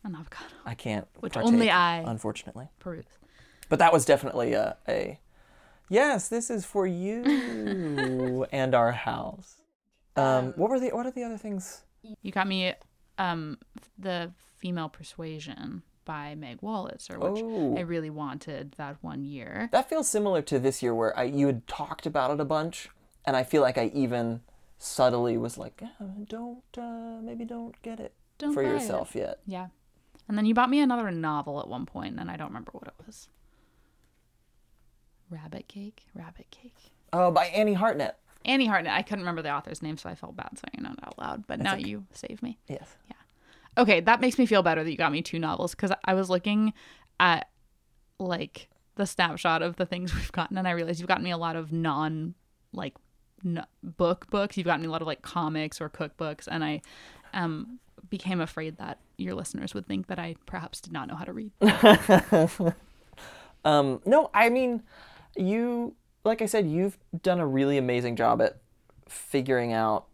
An 0.04 0.14
avocado. 0.14 0.54
I 0.64 0.74
can't. 0.74 1.08
Which 1.20 1.32
partake, 1.32 1.52
only 1.52 1.70
I- 1.70 1.98
unfortunately. 2.00 2.68
Peruse. 2.78 3.04
But 3.68 3.78
that 3.80 3.92
was 3.92 4.04
definitely 4.04 4.52
a, 4.52 4.76
a 4.86 5.18
yes, 5.88 6.28
this 6.28 6.50
is 6.50 6.64
for 6.64 6.86
you 6.86 8.44
and 8.52 8.74
our 8.74 8.92
house. 8.92 9.56
Um, 10.14 10.52
what 10.56 10.70
were 10.70 10.78
the 10.78 10.90
what 10.90 11.06
are 11.06 11.10
the 11.10 11.24
other 11.24 11.38
things? 11.38 11.82
You 12.22 12.30
got 12.32 12.46
me 12.46 12.74
um 13.18 13.58
the 13.98 14.30
female 14.58 14.88
persuasion 14.88 15.82
by 16.04 16.34
Meg 16.34 16.60
Wolitzer, 16.60 17.18
which 17.18 17.42
Oh. 17.42 17.76
I 17.76 17.80
really 17.80 18.10
wanted 18.10 18.72
that 18.78 18.96
one 19.02 19.24
year. 19.24 19.68
That 19.72 19.88
feels 19.88 20.08
similar 20.08 20.40
to 20.42 20.58
this 20.58 20.82
year 20.82 20.94
where 20.94 21.16
I 21.18 21.24
you 21.24 21.46
had 21.46 21.66
talked 21.66 22.06
about 22.06 22.30
it 22.30 22.40
a 22.40 22.44
bunch, 22.44 22.88
and 23.24 23.36
I 23.36 23.42
feel 23.42 23.62
like 23.62 23.76
I 23.78 23.86
even 23.94 24.40
subtly 24.78 25.36
was 25.36 25.58
like, 25.58 25.80
"Yeah, 25.82 26.06
don't 26.28 26.62
uh, 26.78 27.20
maybe 27.22 27.44
don't 27.44 27.80
get 27.82 27.98
it 27.98 28.14
Don't 28.38 28.54
for 28.54 28.62
buy 28.62 28.68
it." 28.68 28.72
yourself 28.74 29.14
yet. 29.14 29.40
Yeah. 29.46 29.68
And 30.28 30.36
then 30.38 30.44
you 30.46 30.54
bought 30.54 30.70
me 30.70 30.80
another 30.80 31.10
novel 31.10 31.60
at 31.60 31.68
one 31.68 31.86
point, 31.86 32.18
and 32.20 32.30
I 32.30 32.36
don't 32.36 32.48
remember 32.48 32.72
what 32.72 32.86
it 32.88 32.94
was. 33.06 33.28
Rabbit 35.30 35.68
Cake? 35.68 36.04
Rabbit 36.14 36.46
Cake. 36.50 36.92
Oh, 37.12 37.30
by 37.30 37.46
Annie 37.46 37.74
Hartnett. 37.74 38.18
Annie 38.44 38.66
Hartnett. 38.66 38.92
I 38.92 39.02
couldn't 39.02 39.20
remember 39.22 39.42
the 39.42 39.50
author's 39.52 39.82
name, 39.82 39.96
so 39.96 40.08
I 40.08 40.14
felt 40.14 40.36
bad 40.36 40.50
saying 40.58 40.86
it 40.86 41.04
out 41.04 41.18
loud. 41.18 41.46
But 41.46 41.58
now 41.60 41.74
you 41.74 42.06
save 42.12 42.42
me. 42.42 42.58
Yes. 42.68 42.96
Okay, 43.78 44.00
that 44.00 44.20
makes 44.20 44.38
me 44.38 44.46
feel 44.46 44.62
better 44.62 44.82
that 44.82 44.90
you 44.90 44.96
got 44.96 45.12
me 45.12 45.22
two 45.22 45.38
novels 45.38 45.74
because 45.74 45.92
I 46.04 46.14
was 46.14 46.30
looking 46.30 46.72
at 47.20 47.48
like 48.18 48.68
the 48.96 49.06
snapshot 49.06 49.62
of 49.62 49.76
the 49.76 49.86
things 49.86 50.14
we've 50.14 50.32
gotten, 50.32 50.58
and 50.58 50.66
I 50.66 50.72
realized 50.72 51.00
you've 51.00 51.08
gotten 51.08 51.24
me 51.24 51.30
a 51.30 51.38
lot 51.38 51.56
of 51.56 51.72
non 51.72 52.34
like 52.72 52.94
n- 53.44 53.66
book 53.82 54.28
books. 54.30 54.56
You've 54.56 54.66
gotten 54.66 54.82
me 54.82 54.88
a 54.88 54.90
lot 54.90 55.02
of 55.02 55.06
like 55.06 55.22
comics 55.22 55.80
or 55.80 55.88
cookbooks, 55.88 56.48
and 56.50 56.64
I 56.64 56.82
um 57.34 57.78
became 58.08 58.40
afraid 58.40 58.78
that 58.78 58.98
your 59.18 59.34
listeners 59.34 59.74
would 59.74 59.86
think 59.86 60.06
that 60.06 60.18
I 60.18 60.36
perhaps 60.46 60.80
did 60.80 60.92
not 60.92 61.08
know 61.08 61.16
how 61.16 61.24
to 61.24 61.32
read. 61.32 61.52
Um, 63.66 64.00
no, 64.06 64.30
I 64.32 64.48
mean, 64.48 64.84
you, 65.36 65.96
like 66.24 66.40
I 66.40 66.46
said, 66.46 66.68
you've 66.68 66.96
done 67.20 67.40
a 67.40 67.46
really 67.46 67.78
amazing 67.78 68.14
job 68.14 68.40
at 68.40 68.58
figuring 69.08 69.72
out 69.72 70.06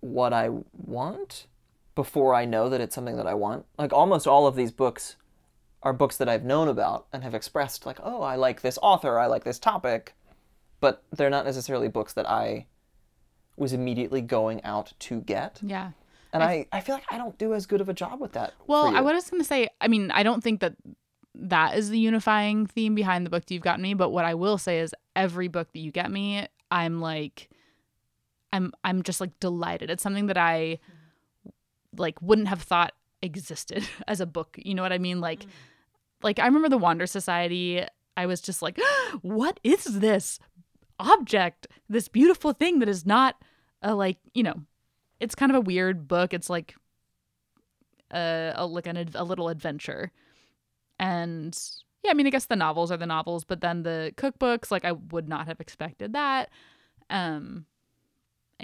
what 0.00 0.34
I 0.34 0.50
want 0.72 1.46
before 1.94 2.34
I 2.34 2.44
know 2.44 2.68
that 2.68 2.80
it's 2.80 2.94
something 2.94 3.16
that 3.16 3.26
I 3.26 3.34
want. 3.34 3.66
Like 3.78 3.92
almost 3.92 4.26
all 4.26 4.46
of 4.46 4.56
these 4.56 4.72
books 4.72 5.16
are 5.82 5.92
books 5.92 6.16
that 6.16 6.28
I've 6.28 6.44
known 6.44 6.68
about 6.68 7.06
and 7.12 7.22
have 7.22 7.34
expressed, 7.34 7.86
like, 7.86 7.98
oh, 8.02 8.22
I 8.22 8.36
like 8.36 8.62
this 8.62 8.78
author, 8.82 9.18
I 9.18 9.26
like 9.26 9.44
this 9.44 9.58
topic, 9.58 10.14
but 10.80 11.02
they're 11.12 11.30
not 11.30 11.44
necessarily 11.44 11.88
books 11.88 12.14
that 12.14 12.28
I 12.28 12.66
was 13.56 13.72
immediately 13.72 14.20
going 14.20 14.62
out 14.64 14.92
to 15.00 15.20
get. 15.20 15.60
yeah. 15.62 15.90
And 16.32 16.42
I, 16.42 16.66
I 16.72 16.80
feel 16.80 16.96
like 16.96 17.04
I 17.10 17.16
don't 17.16 17.38
do 17.38 17.54
as 17.54 17.64
good 17.64 17.80
of 17.80 17.88
a 17.88 17.94
job 17.94 18.20
with 18.20 18.32
that. 18.32 18.54
Well, 18.66 18.88
I 18.88 19.00
was 19.02 19.30
going 19.30 19.40
to 19.40 19.46
say, 19.46 19.68
I 19.80 19.86
mean, 19.86 20.10
I 20.10 20.24
don't 20.24 20.42
think 20.42 20.58
that 20.62 20.74
that 21.36 21.78
is 21.78 21.90
the 21.90 21.98
unifying 21.98 22.66
theme 22.66 22.96
behind 22.96 23.24
the 23.24 23.30
book 23.30 23.44
that 23.44 23.54
you've 23.54 23.62
gotten 23.62 23.82
me, 23.82 23.94
but 23.94 24.10
what 24.10 24.24
I 24.24 24.34
will 24.34 24.58
say 24.58 24.80
is 24.80 24.92
every 25.14 25.46
book 25.46 25.72
that 25.72 25.78
you 25.78 25.92
get 25.92 26.10
me, 26.10 26.48
I'm 26.72 27.00
like 27.00 27.50
I'm 28.54 28.72
I'm 28.84 29.02
just 29.02 29.20
like 29.20 29.38
delighted. 29.40 29.90
It's 29.90 30.02
something 30.02 30.26
that 30.26 30.38
I 30.38 30.78
like 31.98 32.20
wouldn't 32.20 32.48
have 32.48 32.62
thought 32.62 32.92
existed 33.22 33.86
as 34.08 34.20
a 34.20 34.26
book. 34.26 34.58
You 34.62 34.74
know 34.74 34.82
what 34.82 34.92
I 34.92 34.98
mean? 34.98 35.20
Like 35.20 35.44
like 36.22 36.38
I 36.38 36.46
remember 36.46 36.68
the 36.68 36.78
Wander 36.78 37.06
Society, 37.06 37.84
I 38.16 38.26
was 38.26 38.40
just 38.40 38.62
like, 38.62 38.78
"What 39.22 39.60
is 39.62 39.84
this 39.84 40.38
object? 40.98 41.66
This 41.88 42.08
beautiful 42.08 42.52
thing 42.52 42.78
that 42.78 42.88
is 42.88 43.04
not 43.04 43.36
a 43.82 43.94
like, 43.94 44.18
you 44.32 44.42
know, 44.42 44.62
it's 45.20 45.34
kind 45.34 45.52
of 45.52 45.56
a 45.56 45.60
weird 45.60 46.08
book. 46.08 46.34
It's 46.34 46.50
like 46.50 46.74
a, 48.10 48.52
a 48.56 48.66
like 48.66 48.86
an, 48.86 49.08
a 49.14 49.24
little 49.24 49.48
adventure. 49.48 50.10
And 50.98 51.58
yeah, 52.02 52.10
I 52.10 52.14
mean, 52.14 52.26
I 52.26 52.30
guess 52.30 52.46
the 52.46 52.56
novels 52.56 52.90
are 52.92 52.96
the 52.96 53.06
novels, 53.06 53.44
but 53.44 53.60
then 53.60 53.82
the 53.82 54.12
cookbooks, 54.16 54.70
like 54.70 54.84
I 54.84 54.92
would 54.92 55.28
not 55.28 55.46
have 55.46 55.60
expected 55.60 56.12
that. 56.12 56.50
Um, 57.10 57.66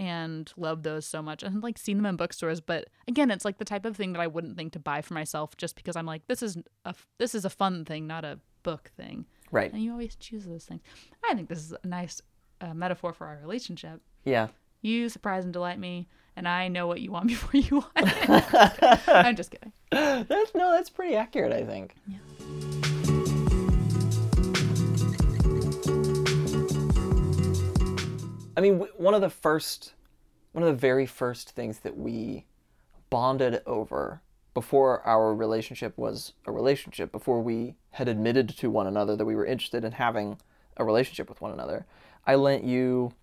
and 0.01 0.51
love 0.57 0.83
those 0.83 1.05
so 1.05 1.21
much 1.21 1.43
and 1.43 1.63
like 1.63 1.77
seen 1.77 1.99
them 1.99 2.07
in 2.07 2.17
bookstores. 2.17 2.63
But 2.63 2.89
again, 3.07 3.31
it's 3.31 3.45
like 3.45 3.59
the 3.59 3.67
type 3.67 3.85
of 3.85 3.99
thing 3.99 4.15
that 4.15 4.21
I 4.21 4.27
wouldn't 4.27 4.57
think 4.57 4.73
to 4.73 4.79
buy 4.79 5.03
for 5.03 5.13
myself 5.13 5.59
just 5.59 5.77
because 5.77 5.95
I'm 5.95 6.07
like, 6.07 6.27
this 6.27 6.43
is 6.43 6.57
a 6.87 6.95
this 7.19 7.35
is 7.35 7.45
a 7.45 7.51
fun 7.51 7.85
thing, 7.85 8.07
not 8.07 8.25
a 8.25 8.39
book 8.63 8.91
thing. 8.97 9.27
Right. 9.53 9.71
And 9.71 9.83
you 9.83 9.93
always 9.93 10.17
choose 10.17 10.47
those 10.47 10.65
things. 10.65 10.81
I 11.23 11.35
think 11.35 11.51
this 11.51 11.59
is 11.59 11.75
a 11.85 11.87
nice 11.87 12.23
uh, 12.63 12.73
metaphor 12.73 13.13
for 13.13 13.27
our 13.27 13.39
relationship. 13.43 14.01
Yeah. 14.25 14.49
You 14.81 15.11
surprise 15.11 15.45
and 15.45 15.53
delight 15.53 15.79
me, 15.79 16.09
and 16.35 16.49
I 16.49 16.69
know 16.69 16.87
what 16.87 17.03
you 17.03 17.13
want 17.13 17.27
before 17.29 17.61
you 17.61 17.77
want 17.77 17.93
it. 17.97 18.99
I'm 19.09 19.37
just 19.37 19.51
kidding. 19.51 19.75
That's 19.91 20.55
no, 20.55 20.71
that's 20.71 20.89
pretty 20.89 21.15
accurate, 21.15 21.53
I 21.53 21.65
think. 21.65 22.80
I 28.61 28.63
mean, 28.63 28.81
one 28.99 29.15
of 29.15 29.23
the 29.23 29.31
first, 29.31 29.95
one 30.53 30.63
of 30.63 30.67
the 30.67 30.79
very 30.79 31.07
first 31.07 31.53
things 31.53 31.79
that 31.79 31.97
we 31.97 32.45
bonded 33.09 33.63
over 33.65 34.21
before 34.53 35.01
our 35.07 35.35
relationship 35.35 35.97
was 35.97 36.35
a 36.45 36.53
relationship, 36.53 37.11
before 37.11 37.41
we 37.41 37.77
had 37.93 38.07
admitted 38.07 38.51
to 38.51 38.69
one 38.69 38.87
another 38.87 39.17
that 39.17 39.25
we 39.25 39.35
were 39.35 39.47
interested 39.47 39.83
in 39.83 39.93
having 39.93 40.37
a 40.77 40.85
relationship 40.85 41.31
with 41.31 41.41
one 41.41 41.53
another, 41.53 41.87
I 42.27 42.35
lent 42.35 42.63
you 42.63 43.15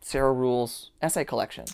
Sarah 0.00 0.32
Ruhl's 0.32 0.92
essay 1.02 1.24
collection. 1.24 1.64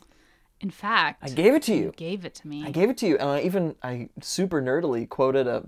In 0.58 0.70
fact, 0.70 1.22
I 1.22 1.28
gave 1.28 1.52
it 1.52 1.64
to 1.64 1.74
you. 1.74 1.82
you 1.82 1.92
gave 1.94 2.24
it 2.24 2.34
to 2.36 2.48
me. 2.48 2.64
I 2.64 2.70
gave 2.70 2.88
it 2.88 2.96
to 2.98 3.06
you, 3.06 3.18
and 3.18 3.28
I 3.28 3.42
even 3.42 3.76
I 3.82 4.08
super 4.22 4.62
nerdily 4.62 5.06
quoted 5.06 5.46
a 5.46 5.62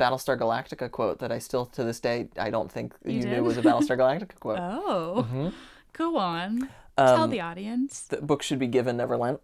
Battlestar 0.00 0.36
Galactica 0.36 0.90
quote 0.90 1.20
that 1.20 1.30
I 1.30 1.38
still 1.38 1.64
to 1.66 1.84
this 1.84 2.00
day 2.00 2.26
I 2.36 2.50
don't 2.50 2.72
think 2.72 2.92
you, 3.04 3.20
did? 3.20 3.30
knew 3.30 3.44
was 3.44 3.56
a 3.56 3.62
Battlestar 3.62 3.96
Galactica 3.96 4.34
quote. 4.40 4.58
oh, 4.60 5.24
mm-hmm. 5.28 5.48
Go 5.96 6.16
on. 6.16 6.68
Tell 6.98 7.24
Um, 7.24 7.30
the 7.30 7.40
audience. 7.40 8.02
The 8.02 8.22
book 8.22 8.42
should 8.42 8.58
be 8.58 8.66
given, 8.66 8.96
never 8.96 9.16
lent. 9.16 9.40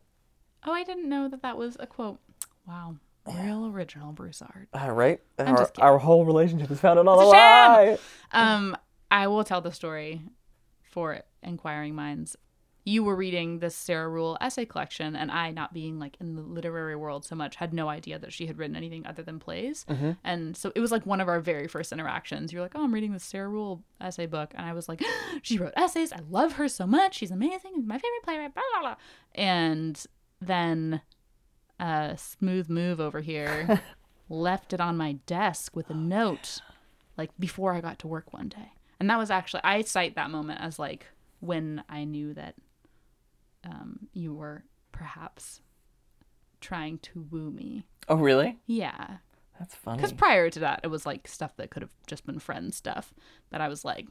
Oh, 0.65 0.73
I 0.73 0.85
didn't 0.85 1.09
know 1.09 1.29
that 1.29 1.43
that 1.43 1.57
was 1.59 1.77
a 1.81 1.87
quote. 1.87 2.19
Wow, 2.67 2.97
real 3.27 3.67
original 3.67 4.13
Broussard. 4.13 4.69
Uh, 4.73 4.91
right? 4.91 5.21
Our, 5.39 5.57
just 5.57 5.79
our 5.81 5.99
whole 5.99 6.25
relationship 6.25 6.71
is 6.71 6.81
founded 6.81 7.07
on 7.07 7.19
a 7.19 7.21
a 7.21 7.25
lie. 7.25 7.99
Um, 8.33 8.77
I 9.11 9.27
will 9.27 9.45
tell 9.45 9.61
the 9.61 9.73
story 9.73 10.23
for 10.83 11.21
inquiring 11.43 11.95
minds. 11.95 12.37
You 12.85 13.05
were 13.05 13.15
reading 13.15 13.61
this 13.61 13.77
Sarah 13.77 14.09
Ruhl 14.09 14.37
essay 14.41 14.65
collection, 14.65 15.15
and 15.15 15.31
I, 15.31 15.53
not 15.53 15.73
being 15.73 15.99
like 15.99 16.17
in 16.21 16.35
the 16.35 16.43
literary 16.43 16.97
world 16.97 17.25
so 17.25 17.37
much, 17.37 17.57
had 17.57 17.73
no 17.73 17.89
idea 17.89 18.19
that 18.19 18.33
she 18.33 18.47
had 18.47 18.59
written 18.59 18.75
anything 18.75 19.07
other 19.07 19.23
than 19.23 19.39
plays. 19.39 19.85
Mm-hmm. 19.89 20.13
And 20.25 20.57
so 20.57 20.73
it 20.75 20.81
was 20.81 20.91
like 20.91 21.07
one 21.07 21.21
of 21.21 21.29
our 21.29 21.41
very 21.41 21.69
first 21.69 21.93
interactions. 21.93 22.53
You're 22.53 22.63
like, 22.63 22.73
"Oh, 22.75 22.83
I'm 22.83 22.93
reading 22.93 23.13
this 23.13 23.25
Sarah 23.25 23.49
Ruhl 23.49 23.85
essay 24.01 24.27
book," 24.27 24.53
and 24.57 24.67
I 24.67 24.73
was 24.73 24.89
like, 24.89 25.03
"She 25.43 25.59
wrote 25.59 25.75
essays. 25.77 26.13
I 26.13 26.21
love 26.29 26.55
her 26.55 26.69
so 26.69 26.87
much. 26.87 27.17
She's 27.17 27.31
amazing. 27.31 27.87
My 27.87 27.99
favorite 27.99 28.23
playwright." 28.25 28.55
Blah 28.55 28.63
blah 28.73 28.81
blah. 28.81 28.97
And 29.35 30.05
then, 30.41 31.03
a 31.79 32.17
smooth 32.17 32.69
move 32.69 33.01
over 33.01 33.21
here 33.21 33.81
left 34.29 34.73
it 34.73 34.81
on 34.81 34.97
my 34.97 35.13
desk 35.27 35.77
with 35.77 35.91
a 35.91 35.95
note 35.95 36.61
like 37.17 37.31
before 37.39 37.75
I 37.75 37.81
got 37.81 37.99
to 38.01 38.09
work 38.09 38.33
one 38.33 38.49
day. 38.49 38.73
And 38.99 39.11
that 39.11 39.19
was 39.19 39.31
actually 39.31 39.63
I 39.65 39.83
cite 39.83 40.15
that 40.15 40.31
moment 40.31 40.61
as 40.61 40.79
like 40.79 41.07
when 41.41 41.83
I 41.89 42.05
knew 42.05 42.35
that 42.35 42.55
um, 43.65 44.09
you 44.13 44.35
were 44.35 44.65
perhaps 44.93 45.61
trying 46.61 46.99
to 46.99 47.27
woo 47.31 47.51
me. 47.51 47.87
Oh, 48.09 48.17
really? 48.17 48.59
Yeah, 48.67 49.19
That's 49.59 49.75
funny. 49.75 49.97
because 49.99 50.13
prior 50.13 50.51
to 50.51 50.61
that, 50.61 50.81
it 50.83 50.89
was 50.89 51.05
like 51.07 51.27
stuff 51.29 51.57
that 51.57 51.71
could 51.71 51.83
have 51.83 51.93
just 52.07 52.27
been 52.27 52.39
friend 52.39 52.75
stuff. 52.75 53.13
But 53.51 53.61
I 53.61 53.69
was 53.69 53.85
like 53.85 54.07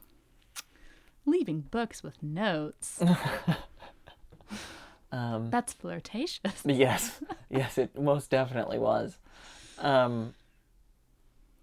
leaving 1.26 1.60
books 1.60 2.02
with 2.02 2.22
notes. 2.22 3.02
Um, 5.10 5.50
That's 5.50 5.74
flirtatious. 5.74 6.62
yes, 6.64 7.20
yes, 7.50 7.76
it 7.76 8.00
most 8.00 8.30
definitely 8.30 8.78
was. 8.78 9.18
Um, 9.78 10.32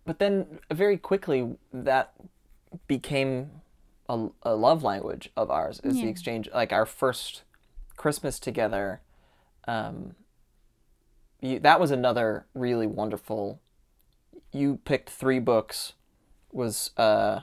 but 0.06 0.20
then 0.20 0.60
very 0.72 0.98
quickly 1.00 1.58
that 1.74 2.14
became 2.88 3.50
a, 4.08 4.28
a 4.44 4.54
love 4.54 4.84
language 4.84 5.32
of 5.36 5.50
ours 5.50 5.82
is 5.84 5.98
Yeah. 5.98 6.04
the 6.06 6.10
exchange. 6.12 6.48
Like 6.54 6.72
our 6.72 6.86
first 6.86 7.42
Christmas 8.00 8.40
together, 8.40 9.02
um, 9.68 10.16
you, 11.42 11.60
that 11.60 11.82
was 11.82 11.92
another 11.92 12.46
really 12.54 12.88
wonderful. 12.88 13.60
You 14.54 14.80
picked 14.86 15.10
three 15.10 15.40
books. 15.40 15.94
Was 16.52 16.92
uh, 16.98 17.42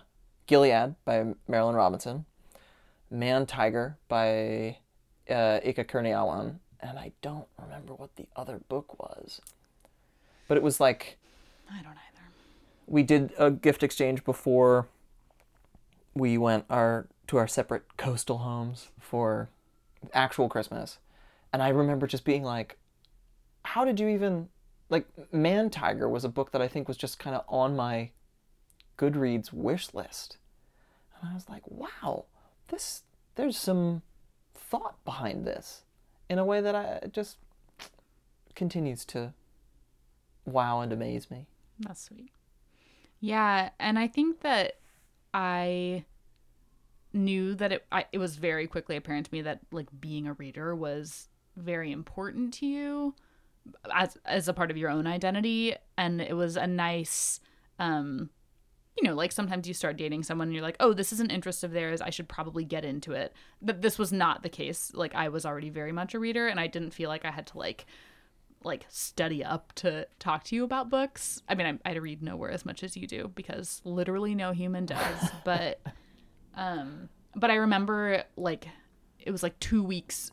Gilead 0.49 0.97
by 1.05 1.35
Marilynne 1.49 1.77
Robinson, 1.77 2.25
Man 3.09 3.47
Tiger 3.47 3.99
by 4.09 4.79
uh, 5.31 5.61
Eka 5.61 5.85
Kurniawan, 5.85 6.57
and 6.81 6.99
I 6.99 7.13
don't 7.23 7.47
remember 7.63 7.95
what 7.95 8.17
the 8.17 8.27
other 8.35 8.59
book 8.69 8.99
was. 8.99 9.41
But 10.49 10.57
it 10.57 10.63
was 10.65 10.81
like 10.81 11.19
I 11.71 11.83
don't 11.83 11.93
either. 11.93 12.25
we 12.89 13.05
did 13.05 13.33
a 13.39 13.53
gift 13.53 13.85
exchange 13.85 14.25
before 14.25 14.89
we 16.15 16.37
went 16.39 16.65
our 16.69 17.07
to 17.29 17.37
our 17.37 17.47
separate 17.47 17.97
coastal 17.97 18.39
homes 18.39 18.89
for 18.99 19.51
actual 20.13 20.49
Christmas. 20.49 20.99
And 21.53 21.63
I 21.63 21.69
remember 21.69 22.07
just 22.07 22.25
being 22.25 22.43
like, 22.43 22.79
how 23.65 23.85
did 23.85 23.99
you 23.99 24.09
even 24.09 24.49
like 24.89 25.07
Man 25.33 25.71
Tiger 25.71 26.09
was 26.09 26.25
a 26.25 26.29
book 26.29 26.53
that 26.53 26.63
I 26.63 26.69
think 26.69 26.89
was 26.89 26.97
just 26.97 27.19
kind 27.19 27.35
of 27.35 27.45
on 27.49 27.77
my 27.77 28.11
Goodreads 28.99 29.53
wish 29.53 29.93
list. 29.93 30.39
And 31.21 31.31
I 31.31 31.35
was 31.35 31.49
like, 31.49 31.63
wow, 31.67 32.27
this 32.69 33.03
there's 33.35 33.57
some 33.57 34.03
thought 34.55 35.05
behind 35.05 35.47
this 35.47 35.83
in 36.29 36.39
a 36.39 36.45
way 36.45 36.61
that 36.61 36.75
I 36.75 37.01
just 37.13 37.39
continues 38.55 39.05
to 39.07 39.35
wow 40.45 40.81
and 40.81 40.93
amaze 40.93 41.31
me. 41.31 41.47
That's 41.81 42.03
sweet. 42.03 42.31
Yeah, 43.21 43.71
and 43.79 43.99
I 43.99 44.09
think 44.09 44.41
that 44.41 44.77
I 45.35 46.05
knew 47.17 47.55
that 47.55 47.73
it 47.73 47.87
I, 47.91 48.05
it 48.13 48.19
was 48.19 48.37
very 48.37 48.67
quickly 48.67 48.97
apparent 48.97 49.27
to 49.27 49.33
me 49.33 49.43
that 49.43 49.61
like 49.73 49.89
being 50.01 50.27
a 50.27 50.35
reader 50.35 50.75
was 50.75 51.29
very 51.57 51.91
important 51.91 52.55
to 52.55 52.67
you 52.67 53.15
as 53.93 54.17
as 54.25 54.49
a 54.49 54.53
part 54.53 54.71
of 54.71 54.77
your 54.77 54.91
own 54.91 55.07
identity. 55.07 55.75
And 55.97 56.21
it 56.21 56.35
was 56.35 56.57
a 56.57 56.67
nice 56.67 57.41
um 57.79 58.31
you 58.97 59.07
know 59.07 59.15
like 59.15 59.33
sometimes 59.33 59.69
you 59.69 59.75
start 59.75 59.97
dating 59.97 60.23
someone 60.23 60.49
and 60.49 60.55
you're 60.55 60.63
like 60.63 60.77
oh 60.81 60.95
this 60.95 61.13
is 61.13 61.21
an 61.21 61.31
interest 61.31 61.65
of 61.65 61.73
theirs. 61.73 62.01
I 62.01 62.11
should 62.11 62.29
probably 62.29 62.65
get 62.65 62.85
into 62.85 63.13
it. 63.13 63.33
But 63.61 63.83
this 63.83 63.99
was 63.99 64.13
not 64.13 64.43
the 64.43 64.49
case. 64.49 64.93
Like 64.95 65.15
i 65.15 65.29
was 65.29 65.45
already 65.45 65.71
very 65.71 65.93
much 65.93 66.15
a 66.15 66.19
reader 66.19 66.49
and 66.49 66.61
i 66.61 66.67
didn't 66.67 66.93
feel 66.93 67.09
like 67.09 67.25
i 67.25 67.31
had 67.31 67.47
to 67.49 67.59
like 67.59 67.87
like 68.65 68.87
study 68.89 69.45
up 69.45 69.73
to 69.75 70.07
talk 70.19 70.43
to 70.45 70.57
you 70.57 70.65
about 70.65 70.91
books. 70.91 71.43
I 71.49 71.55
mean 71.55 71.81
i, 71.85 71.91
I 71.91 71.95
read 71.95 72.23
nowhere 72.23 72.51
as 72.51 72.65
much 72.65 72.83
as 72.83 72.97
you 72.97 73.07
do 73.07 73.31
because 73.35 73.81
literally 73.85 74.35
no 74.35 74.53
human 74.53 74.87
does. 74.87 75.31
But 75.45 75.81
um 76.57 77.09
but 77.35 77.51
i 77.51 77.55
remember 77.55 78.25
like 78.37 78.67
it 79.19 79.31
was 79.31 79.43
like 79.43 79.59
two 79.61 79.83
weeks 79.83 80.31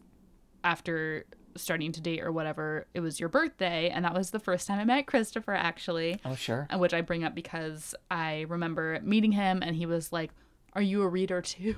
after 0.64 1.26
starting 1.56 1.92
to 1.92 2.02
date 2.02 2.22
or 2.22 2.32
whatever, 2.32 2.88
it 2.94 3.00
was 3.00 3.20
your 3.20 3.30
birthday, 3.30 3.90
and 3.90 4.06
that 4.06 4.14
was 4.14 4.32
the 4.32 4.40
first 4.40 4.68
time 4.68 4.80
I 4.80 4.86
met 4.86 5.08
Christopher 5.08 5.54
actually. 5.54 6.20
Oh, 6.26 6.36
sure. 6.36 6.68
And 6.70 6.80
which 6.80 6.94
I 6.94 7.02
bring 7.02 7.24
up 7.24 7.36
because 7.36 7.96
I 8.10 8.46
remember 8.50 9.00
meeting 9.04 9.32
him 9.32 9.62
and 9.62 9.76
he 9.76 9.86
was 9.86 10.12
like, 10.12 10.32
Are 10.74 10.82
you 10.82 11.02
a 11.02 11.08
reader 11.08 11.42
too? 11.42 11.76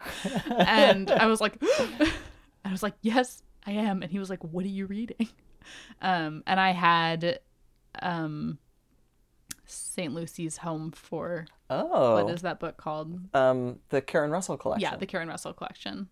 and 0.48 1.10
I 1.10 1.26
was 1.26 1.40
like 1.40 1.58
I 2.64 2.70
was 2.70 2.82
like, 2.82 2.94
Yes, 3.00 3.42
I 3.66 3.72
am. 3.72 4.02
And 4.02 4.10
he 4.10 4.18
was 4.18 4.30
like, 4.30 4.42
What 4.44 4.64
are 4.64 4.68
you 4.68 4.86
reading? 4.86 5.28
Um, 6.00 6.44
and 6.46 6.58
I 6.58 6.70
had 6.70 7.40
um 8.00 8.58
St. 9.66 10.14
Lucy's 10.14 10.56
Home 10.58 10.92
for 10.92 11.46
Oh. 11.70 12.22
what 12.24 12.32
is 12.32 12.42
that 12.42 12.60
book 12.60 12.76
called? 12.76 13.18
um 13.34 13.78
the 13.90 14.00
Karen 14.00 14.30
Russell 14.30 14.56
collection. 14.56 14.90
Yeah, 14.90 14.96
the 14.96 15.06
Karen 15.06 15.28
Russell 15.28 15.52
collection. 15.52 16.08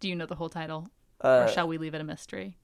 Do 0.00 0.08
you 0.08 0.16
know 0.16 0.26
the 0.26 0.34
whole 0.36 0.48
title? 0.48 0.88
uh, 1.22 1.44
or 1.46 1.48
shall 1.48 1.68
we 1.68 1.78
leave 1.78 1.94
it 1.94 2.00
a 2.00 2.04
mystery? 2.04 2.56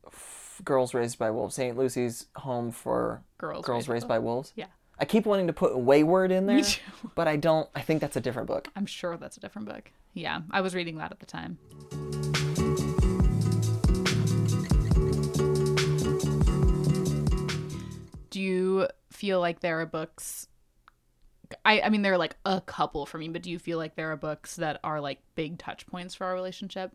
Girls 0.65 0.93
Raised 0.95 1.19
by 1.19 1.31
Wolves. 1.31 1.55
St. 1.55 1.77
Lucy's 1.77 2.27
Home 2.37 2.73
for 2.73 3.23
Girls, 3.39 3.65
Girls 3.65 3.89
Raised 3.89 4.09
by 4.09 4.19
Wolves. 4.19 4.53
Yeah. 4.57 4.67
I 4.99 5.05
keep 5.05 5.27
wanting 5.27 5.47
to 5.47 5.53
put 5.53 5.79
Wayward 5.79 6.33
in 6.33 6.47
there, 6.47 6.65
but 7.15 7.29
I 7.29 7.37
don't. 7.37 7.69
I 7.77 7.83
think 7.83 8.01
that's 8.01 8.17
a 8.17 8.21
different 8.21 8.49
book. 8.49 8.67
I'm 8.75 8.87
sure 8.87 9.17
that's 9.17 9.37
a 9.37 9.41
different 9.41 9.69
book. 9.69 9.93
Yeah, 10.15 10.41
I 10.51 10.61
was 10.61 10.75
reading 10.75 10.97
that 10.99 11.13
at 11.13 11.21
the 11.21 11.27
time. 11.27 11.59
Do 18.31 18.41
you 18.41 18.89
feel 19.11 19.41
like 19.41 19.61
there 19.61 19.81
are 19.81 19.87
books? 19.87 20.49
I, 21.65 21.81
I 21.83 21.89
mean, 21.89 22.03
there 22.03 22.13
are 22.13 22.19
like 22.19 22.37
a 22.45 22.61
couple 22.61 23.07
for 23.07 23.19
me, 23.19 23.29
but 23.29 23.43
do 23.43 23.51
you 23.51 23.59
feel 23.59 23.79
like 23.79 23.95
there 23.97 24.13
are 24.13 24.17
books 24.17 24.57
that 24.57 24.81
are 24.85 25.01
like 25.01 25.21
big 25.35 25.59
touch 25.59 25.87
points 25.87 26.15
for 26.15 26.27
our 26.27 26.35
relationship? 26.35 26.93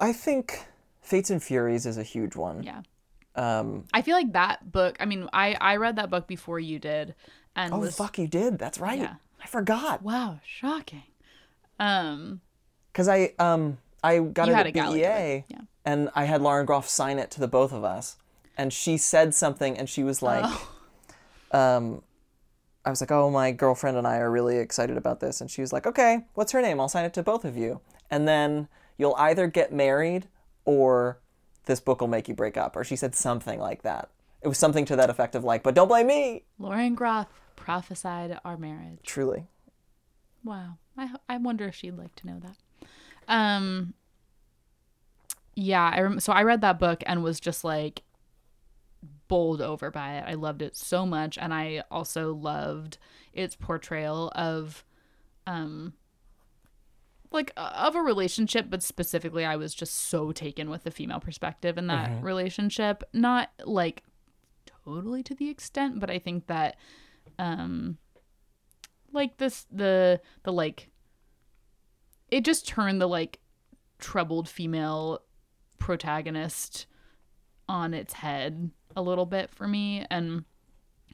I 0.00 0.12
think 0.12 0.64
Fates 1.00 1.30
and 1.30 1.42
Furies 1.42 1.86
is 1.86 1.98
a 1.98 2.02
huge 2.02 2.36
one. 2.36 2.62
Yeah. 2.62 2.82
Um, 3.34 3.84
I 3.94 4.02
feel 4.02 4.14
like 4.16 4.32
that 4.32 4.70
book, 4.70 4.96
I 5.00 5.06
mean, 5.06 5.28
I, 5.32 5.56
I 5.60 5.76
read 5.76 5.96
that 5.96 6.10
book 6.10 6.26
before 6.26 6.60
you 6.60 6.78
did. 6.78 7.14
And 7.56 7.72
oh 7.74 7.78
was, 7.78 7.96
fuck, 7.96 8.18
you 8.18 8.26
did. 8.26 8.58
That's 8.58 8.78
right. 8.78 8.98
Yeah. 8.98 9.14
I 9.42 9.46
forgot. 9.46 10.02
wow, 10.02 10.40
shocking. 10.44 11.02
Um, 11.78 12.40
Because 12.92 13.08
I 13.08 13.32
um 13.38 13.78
I 14.04 14.18
got 14.18 14.48
it 14.48 14.54
at 14.54 14.66
a 14.66 14.72
BEA, 14.72 15.44
yeah. 15.48 15.60
and 15.84 16.10
I 16.14 16.24
had 16.24 16.42
Lauren 16.42 16.66
Groff 16.66 16.88
sign 16.88 17.18
it 17.18 17.30
to 17.32 17.40
the 17.40 17.48
both 17.48 17.72
of 17.72 17.84
us, 17.84 18.16
and 18.56 18.72
she 18.72 18.96
said 18.96 19.34
something, 19.34 19.76
and 19.78 19.88
she 19.88 20.02
was 20.02 20.22
like, 20.22 20.44
Oh. 20.44 21.58
um, 21.58 22.02
I 22.84 22.90
was 22.90 23.00
like, 23.00 23.12
oh, 23.12 23.30
my 23.30 23.52
girlfriend 23.52 23.96
and 23.96 24.06
I 24.06 24.16
are 24.16 24.30
really 24.30 24.58
excited 24.58 24.96
about 24.96 25.20
this, 25.20 25.40
and 25.40 25.50
she 25.50 25.60
was 25.60 25.72
like, 25.72 25.86
okay, 25.86 26.26
what's 26.34 26.52
her 26.52 26.60
name? 26.60 26.80
I'll 26.80 26.88
sign 26.88 27.04
it 27.04 27.14
to 27.14 27.22
both 27.22 27.44
of 27.44 27.56
you, 27.56 27.80
and 28.10 28.26
then 28.26 28.68
you'll 28.98 29.14
either 29.16 29.46
get 29.46 29.72
married 29.72 30.28
or 30.64 31.20
this 31.66 31.80
book 31.80 32.00
will 32.00 32.08
make 32.08 32.28
you 32.28 32.34
break 32.34 32.56
up, 32.56 32.74
or 32.74 32.82
she 32.84 32.96
said 32.96 33.14
something 33.14 33.60
like 33.60 33.82
that. 33.82 34.08
It 34.42 34.48
was 34.48 34.58
something 34.58 34.84
to 34.86 34.96
that 34.96 35.10
effect 35.10 35.36
of 35.36 35.44
like, 35.44 35.62
but 35.62 35.74
don't 35.74 35.86
blame 35.86 36.08
me. 36.08 36.44
Lauren 36.58 36.96
Groff 36.96 37.28
prophesied 37.54 38.40
our 38.44 38.56
marriage. 38.56 38.98
Truly. 39.04 39.46
Wow. 40.42 40.78
I 40.98 41.14
I 41.28 41.36
wonder 41.36 41.68
if 41.68 41.76
she'd 41.76 41.96
like 41.96 42.16
to 42.16 42.26
know 42.26 42.40
that. 42.40 42.88
Um 43.28 43.94
Yeah, 45.54 45.88
I 45.94 46.00
rem- 46.00 46.18
so 46.18 46.32
I 46.32 46.42
read 46.42 46.60
that 46.62 46.80
book 46.80 47.04
and 47.06 47.22
was 47.22 47.38
just 47.38 47.62
like 47.62 48.02
bowled 49.32 49.62
over 49.62 49.90
by 49.90 50.18
it. 50.18 50.24
I 50.26 50.34
loved 50.34 50.60
it 50.60 50.76
so 50.76 51.06
much 51.06 51.38
and 51.38 51.54
I 51.54 51.84
also 51.90 52.34
loved 52.34 52.98
its 53.32 53.56
portrayal 53.56 54.30
of 54.34 54.84
um 55.46 55.94
like 57.30 57.50
of 57.56 57.96
a 57.96 58.02
relationship 58.02 58.66
but 58.68 58.82
specifically 58.82 59.46
I 59.46 59.56
was 59.56 59.74
just 59.74 59.94
so 59.94 60.32
taken 60.32 60.68
with 60.68 60.84
the 60.84 60.90
female 60.90 61.18
perspective 61.18 61.78
in 61.78 61.86
that 61.86 62.22
relationship. 62.22 63.04
Not 63.14 63.50
like 63.64 64.02
totally 64.84 65.22
to 65.22 65.34
the 65.34 65.48
extent, 65.48 65.98
but 65.98 66.10
I 66.10 66.18
think 66.18 66.46
that 66.48 66.76
um 67.38 67.96
like 69.12 69.38
this 69.38 69.66
the 69.72 70.20
the 70.42 70.52
like 70.52 70.90
it 72.30 72.44
just 72.44 72.68
turned 72.68 73.00
the 73.00 73.08
like 73.08 73.40
troubled 73.98 74.46
female 74.46 75.22
protagonist 75.78 76.84
on 77.66 77.94
its 77.94 78.12
head 78.12 78.70
a 78.96 79.02
little 79.02 79.26
bit 79.26 79.50
for 79.50 79.66
me. 79.68 80.04
And 80.10 80.44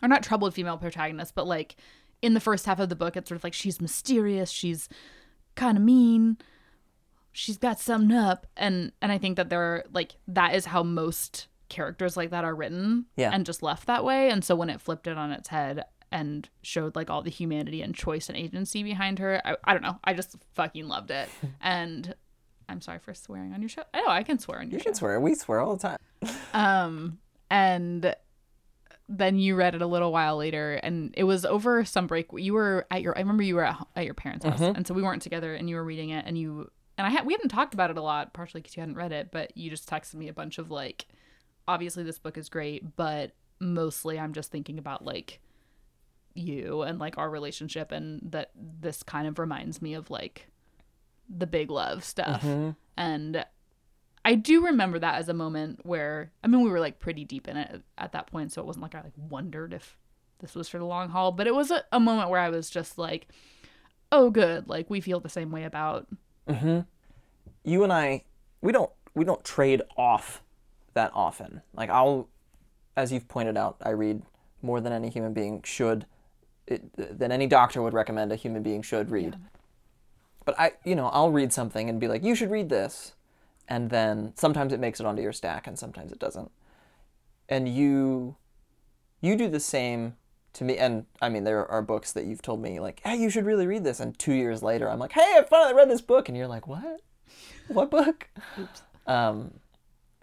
are 0.02 0.08
not 0.08 0.22
troubled 0.22 0.54
female 0.54 0.78
protagonist 0.78 1.34
but 1.34 1.44
like 1.46 1.74
in 2.22 2.32
the 2.34 2.40
first 2.40 2.66
half 2.66 2.78
of 2.78 2.88
the 2.88 2.94
book 2.94 3.16
it's 3.16 3.28
sort 3.28 3.36
of 3.36 3.42
like 3.42 3.52
she's 3.52 3.80
mysterious 3.80 4.48
she's 4.48 4.88
kind 5.56 5.76
of 5.76 5.82
mean 5.82 6.36
she's 7.32 7.56
got 7.58 7.80
something 7.80 8.16
up. 8.16 8.46
And 8.56 8.92
and 9.02 9.10
i 9.10 9.18
think 9.18 9.36
that 9.36 9.48
there 9.50 9.60
are 9.60 9.84
like 9.92 10.14
that 10.28 10.54
is 10.54 10.66
how 10.66 10.82
most 10.84 11.48
characters 11.68 12.16
like 12.16 12.30
that 12.30 12.44
are 12.44 12.54
written 12.54 13.06
Yeah. 13.16 13.30
and 13.32 13.44
just 13.44 13.62
left 13.62 13.86
that 13.88 14.04
way. 14.04 14.30
And 14.30 14.44
so 14.44 14.54
when 14.54 14.70
it 14.70 14.80
flipped 14.80 15.06
it 15.06 15.18
on 15.18 15.32
its 15.32 15.48
head 15.48 15.84
and 16.10 16.48
showed 16.62 16.96
like 16.96 17.10
all 17.10 17.20
the 17.22 17.30
humanity 17.30 17.82
and 17.82 17.94
choice 17.94 18.28
and 18.30 18.38
agency 18.38 18.82
behind 18.82 19.18
her 19.18 19.42
i, 19.44 19.56
I 19.64 19.72
don't 19.74 19.82
know. 19.82 19.98
I 20.04 20.14
just 20.14 20.36
fucking 20.54 20.86
loved 20.88 21.10
it. 21.10 21.28
And 21.60 22.14
i'm 22.68 22.80
sorry 22.80 23.00
for 23.00 23.14
swearing 23.14 23.52
on 23.52 23.62
your 23.62 23.68
show. 23.68 23.82
I 23.92 24.00
know 24.00 24.08
i 24.08 24.22
can 24.22 24.38
swear 24.38 24.60
on 24.60 24.70
your 24.70 24.74
You 24.74 24.78
show. 24.78 24.84
can 24.84 24.94
swear. 24.94 25.20
We 25.20 25.34
swear 25.34 25.58
all 25.60 25.74
the 25.76 25.82
time. 25.88 25.98
um 26.54 27.18
and 27.50 28.14
then 29.08 29.38
you 29.38 29.54
read 29.54 29.74
it 29.74 29.82
a 29.82 29.86
little 29.86 30.12
while 30.12 30.36
later 30.36 30.74
and 30.74 31.14
it 31.16 31.24
was 31.24 31.46
over 31.46 31.84
some 31.84 32.06
break. 32.06 32.26
You 32.32 32.52
were 32.54 32.86
at 32.90 33.02
your 33.02 33.16
i 33.16 33.20
remember 33.20 33.42
you 33.42 33.54
were 33.54 33.64
at, 33.64 33.86
at 33.96 34.04
your 34.04 34.14
parents 34.14 34.44
house 34.44 34.60
mm-hmm. 34.60 34.76
and 34.76 34.86
so 34.86 34.94
we 34.94 35.02
weren't 35.02 35.22
together 35.22 35.54
and 35.54 35.68
you 35.68 35.76
were 35.76 35.84
reading 35.84 36.10
it 36.10 36.24
and 36.26 36.36
you 36.38 36.70
and 36.98 37.06
i 37.06 37.10
had 37.10 37.24
we 37.24 37.32
hadn't 37.32 37.48
talked 37.48 37.74
about 37.74 37.90
it 37.90 37.96
a 37.96 38.02
lot 38.02 38.34
partially 38.34 38.60
because 38.60 38.76
you 38.76 38.80
hadn't 38.80 38.96
read 38.96 39.12
it 39.12 39.30
but 39.30 39.56
you 39.56 39.70
just 39.70 39.88
texted 39.88 40.14
me 40.14 40.28
a 40.28 40.32
bunch 40.32 40.58
of 40.58 40.70
like 40.70 41.06
obviously 41.66 42.02
this 42.02 42.18
book 42.18 42.36
is 42.36 42.48
great 42.48 42.96
but 42.96 43.32
mostly 43.60 44.18
i'm 44.18 44.34
just 44.34 44.50
thinking 44.50 44.78
about 44.78 45.04
like 45.04 45.40
you 46.34 46.82
and 46.82 46.98
like 46.98 47.18
our 47.18 47.30
relationship 47.30 47.92
and 47.92 48.20
that 48.22 48.50
this 48.54 49.02
kind 49.02 49.26
of 49.26 49.38
reminds 49.38 49.82
me 49.82 49.94
of 49.94 50.10
like 50.10 50.48
the 51.28 51.46
big 51.46 51.70
love 51.70 52.04
stuff. 52.04 52.42
Mm-hmm. 52.42 52.70
And 52.96 53.44
I 54.24 54.34
do 54.34 54.64
remember 54.66 54.98
that 54.98 55.16
as 55.16 55.28
a 55.28 55.34
moment 55.34 55.80
where 55.84 56.32
I 56.42 56.48
mean 56.48 56.62
we 56.62 56.70
were 56.70 56.80
like 56.80 56.98
pretty 56.98 57.24
deep 57.24 57.48
in 57.48 57.56
it 57.56 57.82
at 57.96 58.12
that 58.12 58.26
point, 58.26 58.52
so 58.52 58.60
it 58.60 58.66
wasn't 58.66 58.82
like 58.82 58.94
I 58.94 59.02
like 59.02 59.12
wondered 59.16 59.72
if 59.72 59.96
this 60.40 60.54
was 60.54 60.68
for 60.68 60.78
the 60.78 60.84
long 60.84 61.08
haul, 61.10 61.32
but 61.32 61.46
it 61.46 61.54
was 61.54 61.70
a, 61.70 61.84
a 61.92 62.00
moment 62.00 62.30
where 62.30 62.40
I 62.40 62.50
was 62.50 62.70
just 62.70 62.98
like, 62.98 63.28
oh 64.12 64.30
good, 64.30 64.68
like 64.68 64.88
we 64.88 65.00
feel 65.00 65.20
the 65.20 65.28
same 65.28 65.50
way 65.50 65.64
about 65.64 66.06
mm-hmm. 66.48 66.80
you 67.64 67.84
and 67.84 67.92
I, 67.92 68.24
we 68.60 68.72
don't 68.72 68.90
we 69.14 69.24
don't 69.24 69.44
trade 69.44 69.82
off 69.96 70.42
that 70.94 71.10
often. 71.14 71.62
Like 71.74 71.90
I'll, 71.90 72.28
as 72.96 73.12
you've 73.12 73.28
pointed 73.28 73.56
out, 73.56 73.76
I 73.82 73.90
read 73.90 74.22
more 74.62 74.80
than 74.80 74.92
any 74.92 75.08
human 75.08 75.32
being 75.32 75.62
should, 75.62 76.06
it, 76.66 76.82
than 76.96 77.32
any 77.32 77.46
doctor 77.46 77.82
would 77.82 77.94
recommend 77.94 78.32
a 78.32 78.36
human 78.36 78.62
being 78.62 78.82
should 78.82 79.10
read. 79.10 79.36
But 80.44 80.58
I, 80.58 80.72
you 80.84 80.94
know, 80.94 81.06
I'll 81.08 81.30
read 81.30 81.52
something 81.52 81.88
and 81.88 82.00
be 82.00 82.08
like, 82.08 82.24
you 82.24 82.34
should 82.34 82.50
read 82.50 82.68
this, 82.68 83.14
and 83.68 83.90
then 83.90 84.32
sometimes 84.34 84.72
it 84.72 84.80
makes 84.80 84.98
it 84.98 85.06
onto 85.06 85.22
your 85.22 85.32
stack 85.32 85.66
and 85.66 85.78
sometimes 85.78 86.10
it 86.10 86.18
doesn't. 86.18 86.50
And 87.48 87.68
you, 87.68 88.36
you 89.20 89.36
do 89.36 89.48
the 89.48 89.60
same 89.60 90.14
to 90.54 90.64
me. 90.64 90.76
And 90.76 91.06
I 91.20 91.28
mean, 91.28 91.44
there 91.44 91.66
are 91.66 91.82
books 91.82 92.12
that 92.12 92.24
you've 92.24 92.42
told 92.42 92.60
me 92.60 92.80
like, 92.80 93.00
hey, 93.04 93.16
you 93.16 93.30
should 93.30 93.46
really 93.46 93.66
read 93.66 93.84
this, 93.84 94.00
and 94.00 94.18
two 94.18 94.32
years 94.32 94.62
later, 94.62 94.90
I'm 94.90 94.98
like, 94.98 95.12
hey, 95.12 95.36
I 95.38 95.42
finally 95.48 95.74
read 95.74 95.90
this 95.90 96.00
book, 96.00 96.28
and 96.28 96.36
you're 96.36 96.48
like, 96.48 96.66
what? 96.66 97.00
what 97.68 97.90
book? 97.90 98.28
Um, 99.06 99.60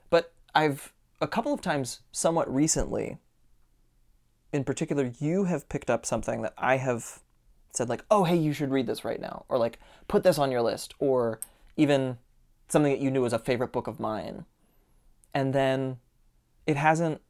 but 0.09 0.33
I've 0.53 0.93
a 1.21 1.27
couple 1.27 1.53
of 1.53 1.61
times, 1.61 2.01
somewhat 2.11 2.53
recently, 2.53 3.17
in 4.51 4.63
particular, 4.63 5.11
you 5.19 5.45
have 5.45 5.69
picked 5.69 5.89
up 5.89 6.05
something 6.05 6.41
that 6.41 6.53
I 6.57 6.77
have 6.77 7.19
said, 7.71 7.89
like, 7.89 8.03
oh, 8.11 8.23
hey, 8.25 8.35
you 8.35 8.53
should 8.53 8.71
read 8.71 8.87
this 8.87 9.05
right 9.05 9.19
now, 9.19 9.45
or 9.49 9.57
like, 9.57 9.79
put 10.07 10.23
this 10.23 10.37
on 10.37 10.51
your 10.51 10.61
list, 10.61 10.93
or 10.99 11.39
even 11.77 12.17
something 12.67 12.91
that 12.91 13.01
you 13.01 13.11
knew 13.11 13.21
was 13.21 13.33
a 13.33 13.39
favorite 13.39 13.71
book 13.71 13.87
of 13.87 13.99
mine. 13.99 14.45
And 15.33 15.53
then 15.53 15.97
it 16.65 16.77
hasn't, 16.77 17.21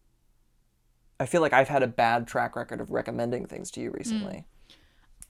I 1.19 1.25
feel 1.25 1.41
like 1.41 1.53
I've 1.53 1.69
had 1.69 1.83
a 1.83 1.87
bad 1.87 2.27
track 2.27 2.55
record 2.55 2.81
of 2.81 2.91
recommending 2.91 3.45
things 3.45 3.71
to 3.71 3.81
you 3.81 3.91
recently. 3.91 4.45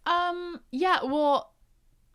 Um, 0.05 0.61
yeah, 0.71 1.03
well, 1.03 1.53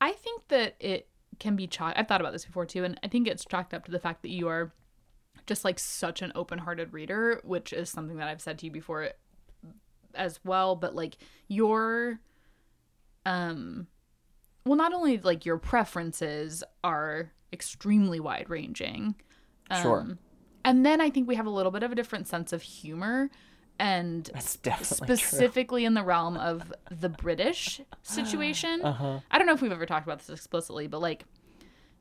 I 0.00 0.12
think 0.12 0.48
that 0.48 0.76
it 0.78 1.08
can 1.38 1.56
be 1.56 1.66
chalked. 1.66 1.98
I've 1.98 2.06
thought 2.06 2.20
about 2.20 2.32
this 2.32 2.44
before 2.44 2.66
too, 2.66 2.84
and 2.84 2.98
I 3.02 3.08
think 3.08 3.26
it's 3.26 3.44
chalked 3.44 3.74
up 3.74 3.84
to 3.86 3.90
the 3.90 3.98
fact 3.98 4.22
that 4.22 4.30
you 4.30 4.48
are 4.48 4.72
just 5.46 5.64
like 5.64 5.78
such 5.78 6.22
an 6.22 6.30
open-hearted 6.34 6.92
reader, 6.92 7.40
which 7.44 7.72
is 7.72 7.88
something 7.88 8.18
that 8.18 8.28
I've 8.28 8.40
said 8.40 8.58
to 8.58 8.66
you 8.66 8.72
before 8.72 9.10
as 10.14 10.38
well. 10.44 10.76
But 10.76 10.94
like 10.94 11.16
your, 11.48 12.20
um, 13.24 13.86
well, 14.64 14.76
not 14.76 14.92
only 14.92 15.18
like 15.18 15.44
your 15.46 15.58
preferences 15.58 16.62
are 16.84 17.30
extremely 17.52 18.20
wide-ranging, 18.20 19.14
Sure. 19.82 20.00
um, 20.00 20.18
and 20.64 20.84
then 20.84 21.00
I 21.00 21.10
think 21.10 21.28
we 21.28 21.36
have 21.36 21.46
a 21.46 21.50
little 21.50 21.72
bit 21.72 21.82
of 21.82 21.92
a 21.92 21.94
different 21.94 22.28
sense 22.28 22.52
of 22.52 22.62
humor. 22.62 23.30
And 23.78 24.24
definitely 24.62 25.06
true. 25.06 25.16
specifically 25.16 25.84
in 25.86 25.94
the 25.94 26.02
realm 26.02 26.36
of 26.36 26.70
the 26.90 27.08
British 27.08 27.80
situation. 28.02 28.82
Uh-huh. 28.82 29.20
I 29.30 29.38
don't 29.38 29.46
know 29.46 29.54
if 29.54 29.62
we've 29.62 29.72
ever 29.72 29.86
talked 29.86 30.06
about 30.06 30.18
this 30.18 30.28
explicitly, 30.28 30.86
but 30.86 31.00
like, 31.00 31.24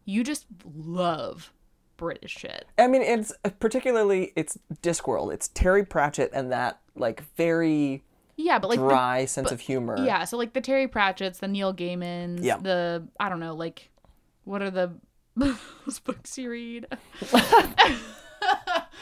you 0.04 0.26
just 0.26 0.46
love 0.76 1.54
British 1.96 2.32
shit. 2.36 2.66
I 2.78 2.88
mean, 2.88 3.02
it's 3.02 3.32
particularly 3.60 4.34
it's 4.36 4.58
Discworld. 4.82 5.34
It's 5.34 5.48
Terry 5.48 5.86
Pratchett 5.86 6.32
and 6.34 6.52
that 6.52 6.82
like 6.96 7.24
very 7.38 8.04
Yeah, 8.42 8.58
but 8.58 8.70
like, 8.70 8.80
the- 8.80 8.88
dry 8.88 9.26
sense 9.26 9.52
of 9.52 9.60
humor. 9.60 9.98
yeah, 10.00 10.24
so 10.24 10.38
like 10.38 10.54
the 10.54 10.62
Terry 10.62 10.88
Pratchett's, 10.88 11.40
the 11.40 11.48
Neil 11.50 11.74
Gaiman's, 11.74 12.42
Yeah. 12.46 12.58
the 12.58 13.06
I 13.20 13.28
don't 13.28 13.42
know, 13.42 13.54
like, 13.54 13.90
what 14.46 14.62
are 14.62 14.72
the 14.72 14.94
those 15.36 16.00
books 16.04 16.38
you 16.38 16.50
read? 16.50 16.88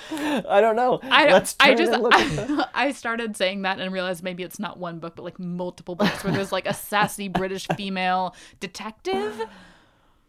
I 0.09 0.61
don't 0.61 0.75
know. 0.75 0.99
I 1.03 1.29
Let's 1.31 1.55
I 1.59 1.75
just. 1.75 1.91
I, 1.93 2.65
I 2.73 2.91
started 2.91 3.35
saying 3.37 3.63
that 3.63 3.79
and 3.79 3.91
realized 3.93 4.23
maybe 4.23 4.43
it's 4.43 4.57
not 4.59 4.79
one 4.79 4.99
book, 4.99 5.15
but 5.15 5.23
like 5.23 5.37
multiple 5.39 5.95
books 5.95 6.23
where 6.23 6.33
there's 6.33 6.51
like 6.51 6.65
a 6.65 6.73
sassy 6.73 7.27
British 7.27 7.67
female 7.75 8.33
detective. 8.59 9.39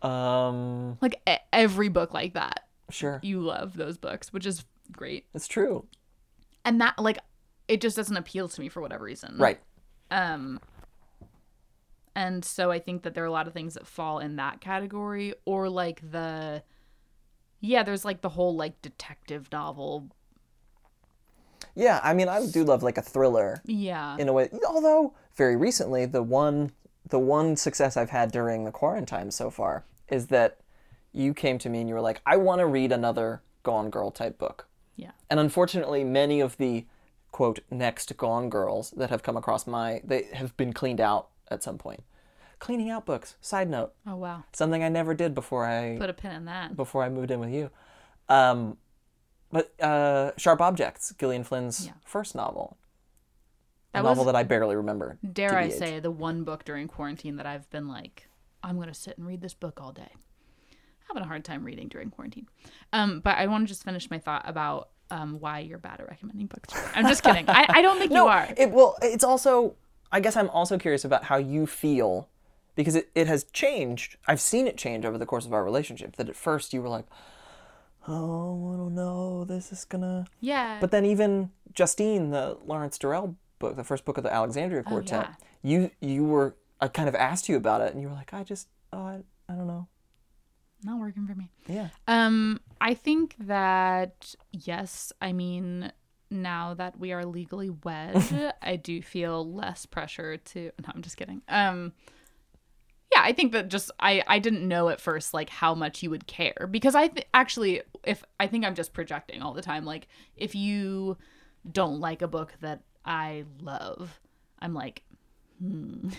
Um, 0.02 0.98
Like 1.00 1.20
e- 1.28 1.36
every 1.52 1.88
book 1.88 2.12
like 2.12 2.34
that. 2.34 2.66
sure, 2.90 3.20
You 3.22 3.40
love 3.40 3.76
those 3.76 3.96
books, 3.98 4.32
which 4.32 4.46
is 4.46 4.64
great. 4.92 5.26
it's 5.34 5.48
true. 5.48 5.86
And 6.64 6.80
that 6.80 6.98
like 6.98 7.18
it 7.68 7.80
just 7.80 7.96
doesn't 7.96 8.16
appeal 8.16 8.48
to 8.48 8.60
me 8.60 8.68
for 8.68 8.80
whatever 8.80 9.04
reason. 9.04 9.36
Right. 9.38 9.60
Um 10.10 10.60
and 12.14 12.44
so 12.44 12.70
I 12.70 12.80
think 12.80 13.02
that 13.02 13.14
there 13.14 13.22
are 13.22 13.28
a 13.28 13.30
lot 13.32 13.46
of 13.46 13.52
things 13.52 13.74
that 13.74 13.86
fall 13.86 14.18
in 14.18 14.36
that 14.36 14.60
category 14.60 15.34
or 15.44 15.68
like 15.68 16.00
the 16.10 16.62
yeah, 17.60 17.82
there's 17.82 18.04
like 18.04 18.20
the 18.22 18.28
whole 18.30 18.54
like 18.56 18.80
detective 18.82 19.48
novel. 19.52 20.08
Yeah, 21.74 22.00
I 22.02 22.14
mean, 22.14 22.28
I 22.28 22.44
do 22.46 22.64
love 22.64 22.82
like 22.82 22.98
a 22.98 23.02
thriller 23.02 23.60
Yeah. 23.64 24.16
in 24.18 24.28
a 24.28 24.32
way. 24.32 24.48
Although 24.66 25.14
very 25.36 25.56
recently, 25.56 26.06
the 26.06 26.22
one 26.22 26.72
the 27.08 27.18
one 27.18 27.56
success 27.56 27.96
I've 27.96 28.10
had 28.10 28.30
during 28.32 28.64
the 28.64 28.70
quarantine 28.70 29.30
so 29.30 29.48
far 29.50 29.84
is 30.08 30.26
that 30.26 30.58
you 31.12 31.32
came 31.32 31.58
to 31.58 31.68
me 31.70 31.80
and 31.80 31.88
you 31.88 31.94
were 31.94 32.00
like, 32.02 32.20
I 32.26 32.36
want 32.36 32.58
to 32.60 32.66
read 32.66 32.92
another 32.92 33.42
Gone 33.62 33.88
Girl 33.90 34.10
type 34.10 34.38
book. 34.38 34.66
yeah. 34.96 35.12
And 35.30 35.40
unfortunately, 35.40 36.04
many 36.04 36.40
of 36.40 36.56
the 36.58 36.84
quote 37.32 37.60
next 37.70 38.16
Gone 38.16 38.48
Girls 38.50 38.90
that 38.92 39.10
have 39.10 39.22
come 39.22 39.36
across 39.36 39.66
my 39.66 40.00
they 40.04 40.24
have 40.32 40.56
been 40.56 40.72
cleaned 40.72 41.00
out 41.00 41.28
at 41.50 41.62
some 41.62 41.78
point. 41.78 42.02
Cleaning 42.58 42.90
out 42.90 43.06
books. 43.06 43.36
Side 43.40 43.70
note, 43.70 43.92
Oh 44.06 44.16
wow. 44.16 44.44
something 44.52 44.82
I 44.82 44.88
never 44.88 45.14
did 45.14 45.34
before 45.34 45.64
I 45.66 45.96
Put 45.98 46.10
a 46.10 46.14
pin 46.14 46.32
in 46.32 46.44
that. 46.46 46.76
before 46.76 47.04
I 47.04 47.08
moved 47.08 47.30
in 47.30 47.38
with 47.40 47.50
you. 47.50 47.70
Um, 48.28 48.76
but 49.52 49.72
uh, 49.80 50.32
Sharp 50.36 50.60
Objects, 50.60 51.14
Gillian 51.18 51.44
Flynn's 51.44 51.86
Yeah. 51.86 51.92
first 52.04 52.34
novel, 52.34 52.76
That 53.92 54.00
a 54.00 54.02
novel 54.02 54.24
that 54.24 54.34
I 54.36 54.42
barely 54.42 54.74
remember. 54.76 55.18
dare 55.32 55.56
I 55.56 55.68
say 55.68 56.00
the 56.00 56.10
one 56.10 56.44
book 56.44 56.64
during 56.64 56.88
quarantine 56.88 57.36
that 57.36 57.46
I've 57.46 57.68
been 57.70 57.88
like 57.88 58.28
I'm 58.62 58.74
going 58.76 58.88
to 58.88 58.94
sit 58.94 59.16
and 59.18 59.26
read 59.26 59.40
this 59.40 59.54
book 59.54 59.80
all 59.80 59.92
day. 59.92 60.10
Having 61.06 61.22
a 61.22 61.26
hard 61.26 61.44
time 61.44 61.64
reading 61.64 61.88
during 61.88 62.10
quarantine. 62.10 62.48
Um 62.92 63.20
but 63.20 63.38
I 63.38 63.46
want 63.46 63.66
to 63.66 63.68
just 63.72 63.84
finish 63.84 64.10
my 64.10 64.18
thought 64.18 64.42
about 64.46 64.90
um 65.10 65.40
why 65.40 65.60
you're 65.60 65.78
bad 65.78 66.00
at 66.00 66.08
recommending 66.08 66.46
books. 66.46 66.74
I'm 66.94 67.06
just 67.06 67.22
kidding. 67.22 67.48
I, 67.48 67.66
I 67.68 67.82
don't 67.82 67.98
think 67.98 68.12
you 68.18 68.26
are. 68.26 68.48
It 68.56 68.70
well, 68.70 68.96
it's 69.02 69.24
also. 69.24 69.74
I 70.10 70.20
guess 70.20 70.36
I'm 70.36 70.48
also 70.50 70.78
curious 70.78 71.04
about 71.04 71.24
how 71.24 71.36
you 71.36 71.66
feel, 71.66 72.28
because 72.74 72.96
it, 72.96 73.10
it 73.14 73.26
has 73.26 73.44
changed. 73.44 74.16
I've 74.26 74.40
seen 74.40 74.66
it 74.66 74.78
change 74.78 75.04
over 75.04 75.18
the 75.18 75.26
course 75.26 75.44
of 75.44 75.52
our 75.52 75.62
relationship. 75.62 76.16
That 76.16 76.28
at 76.28 76.36
first 76.36 76.72
you 76.72 76.80
were 76.80 76.88
like, 76.88 77.04
"Oh, 78.06 78.72
I 78.72 78.76
don't 78.76 78.94
know, 78.94 79.44
this 79.44 79.70
is 79.72 79.84
gonna." 79.84 80.26
Yeah. 80.40 80.78
But 80.80 80.90
then 80.90 81.04
even 81.04 81.50
Justine, 81.74 82.30
the 82.30 82.56
Lawrence 82.64 82.96
Durrell 82.98 83.36
book, 83.58 83.76
the 83.76 83.84
first 83.84 84.04
book 84.04 84.16
of 84.16 84.24
the 84.24 84.32
Alexandria 84.32 84.82
Quartet, 84.82 85.28
you 85.62 85.90
you 86.00 86.24
were 86.24 86.56
I 86.80 86.88
kind 86.88 87.08
of 87.08 87.14
asked 87.14 87.48
you 87.48 87.56
about 87.56 87.80
it, 87.80 87.92
and 87.92 88.00
you 88.00 88.08
were 88.08 88.14
like, 88.14 88.32
"I 88.32 88.44
just, 88.44 88.68
oh, 88.92 88.98
I, 88.98 89.12
I 89.12 89.14
don't 89.14 89.20
know." 89.20 89.24
Not 90.88 90.98
working 90.98 91.26
for 91.26 91.34
me. 91.34 91.50
Yeah. 91.66 91.88
Um, 92.06 92.60
I 92.80 92.94
think 92.94 93.36
that 93.40 94.34
yes, 94.52 95.12
I 95.20 95.32
mean 95.32 95.92
now 96.30 96.74
that 96.74 96.98
we 96.98 97.12
are 97.12 97.24
legally 97.24 97.70
wed, 97.70 98.54
I 98.62 98.76
do 98.76 99.02
feel 99.02 99.50
less 99.50 99.86
pressure 99.86 100.36
to. 100.36 100.70
No, 100.82 100.88
I'm 100.94 101.02
just 101.02 101.16
kidding. 101.16 101.42
Um, 101.48 101.92
yeah, 103.12 103.20
I 103.22 103.32
think 103.32 103.52
that 103.52 103.68
just 103.68 103.90
I 104.00 104.22
I 104.26 104.38
didn't 104.38 104.66
know 104.66 104.88
at 104.88 105.00
first 105.00 105.32
like 105.32 105.50
how 105.50 105.74
much 105.74 106.02
you 106.02 106.10
would 106.10 106.26
care 106.26 106.68
because 106.70 106.94
I 106.94 107.08
th- 107.08 107.26
actually 107.32 107.82
if 108.04 108.22
I 108.38 108.46
think 108.46 108.64
I'm 108.64 108.74
just 108.74 108.92
projecting 108.92 109.42
all 109.42 109.54
the 109.54 109.62
time. 109.62 109.84
Like 109.84 110.08
if 110.36 110.54
you 110.54 111.16
don't 111.70 112.00
like 112.00 112.22
a 112.22 112.28
book 112.28 112.52
that 112.60 112.82
I 113.04 113.44
love, 113.60 114.20
I'm 114.58 114.74
like. 114.74 115.02
Hmm. 115.60 116.10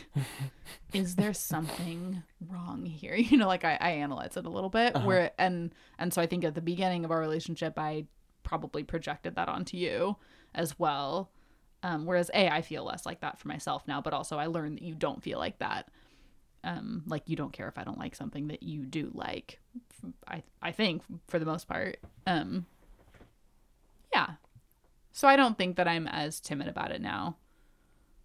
is 0.94 1.16
there 1.16 1.34
something 1.34 2.24
wrong 2.50 2.86
here? 2.86 3.16
You 3.30 3.38
know 3.38 3.48
like 3.48 3.64
I, 3.64 3.78
I 3.80 3.92
analyze 3.92 4.36
it 4.36 4.46
a 4.46 4.50
little 4.50 4.70
bit 4.70 4.96
where 5.06 5.32
and 5.38 5.74
and 5.98 6.14
so 6.14 6.22
i 6.22 6.26
think 6.26 6.44
at 6.44 6.56
the 6.56 6.62
beginning 6.62 7.06
of 7.06 7.12
our 7.12 7.20
relationship 7.20 7.78
i 7.78 8.06
probably 8.44 8.84
projected 8.84 9.36
that 9.36 9.48
onto 9.48 9.78
you 9.78 10.18
as 10.56 10.80
well. 10.80 11.30
Um, 11.84 12.06
whereas 12.06 12.30
a 12.34 12.50
i 12.50 12.62
feel 12.62 12.84
less 12.84 13.06
like 13.06 13.22
that 13.22 13.40
for 13.40 13.48
myself 13.48 13.88
now 13.88 14.02
but 14.02 14.14
also 14.14 14.38
i 14.38 14.48
learned 14.48 14.78
that 14.78 14.84
you 14.84 14.96
don't 14.96 15.24
feel 15.24 15.40
like 15.40 15.60
that. 15.60 15.90
Um, 16.66 17.04
like 17.08 17.24
you 17.28 17.38
don't 17.38 17.54
care 17.54 17.70
if 17.70 17.78
i 17.78 17.86
don't 17.86 17.98
like 18.00 18.16
something 18.16 18.50
that 18.50 18.64
you 18.64 18.86
do 18.86 19.12
like 19.14 19.60
i 20.28 20.44
i 20.62 20.72
think 20.74 21.04
for 21.28 21.40
the 21.40 21.46
most 21.46 21.68
part. 21.68 21.98
Um 22.28 22.66
yeah. 24.14 24.32
So 25.14 25.28
i 25.28 25.38
don't 25.38 25.58
think 25.58 25.78
that 25.78 25.88
i'm 25.88 26.08
as 26.08 26.42
timid 26.42 26.68
about 26.68 26.92
it 26.92 27.02
now 27.02 27.38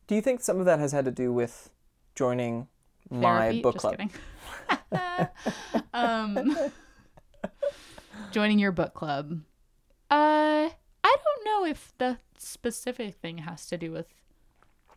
Do 0.06 0.14
you 0.14 0.20
think 0.20 0.40
some 0.40 0.58
of 0.60 0.66
that 0.66 0.78
has 0.78 0.92
had 0.92 1.04
to 1.06 1.10
do 1.10 1.32
with 1.32 1.70
joining 2.14 2.68
my 3.10 3.40
Therapy? 3.40 3.62
book 3.62 3.74
Just 3.74 3.80
club? 3.82 3.98
kidding. 3.98 5.28
um, 5.94 6.56
joining 8.30 8.58
your 8.58 8.72
book 8.72 8.94
club. 8.94 9.40
Uh, 10.10 10.68
I 10.70 11.16
don't 11.16 11.44
know 11.44 11.64
if 11.66 11.92
the 11.98 12.18
specific 12.38 13.14
thing 13.16 13.38
has 13.38 13.66
to 13.68 13.78
do 13.78 13.90
with 13.92 14.08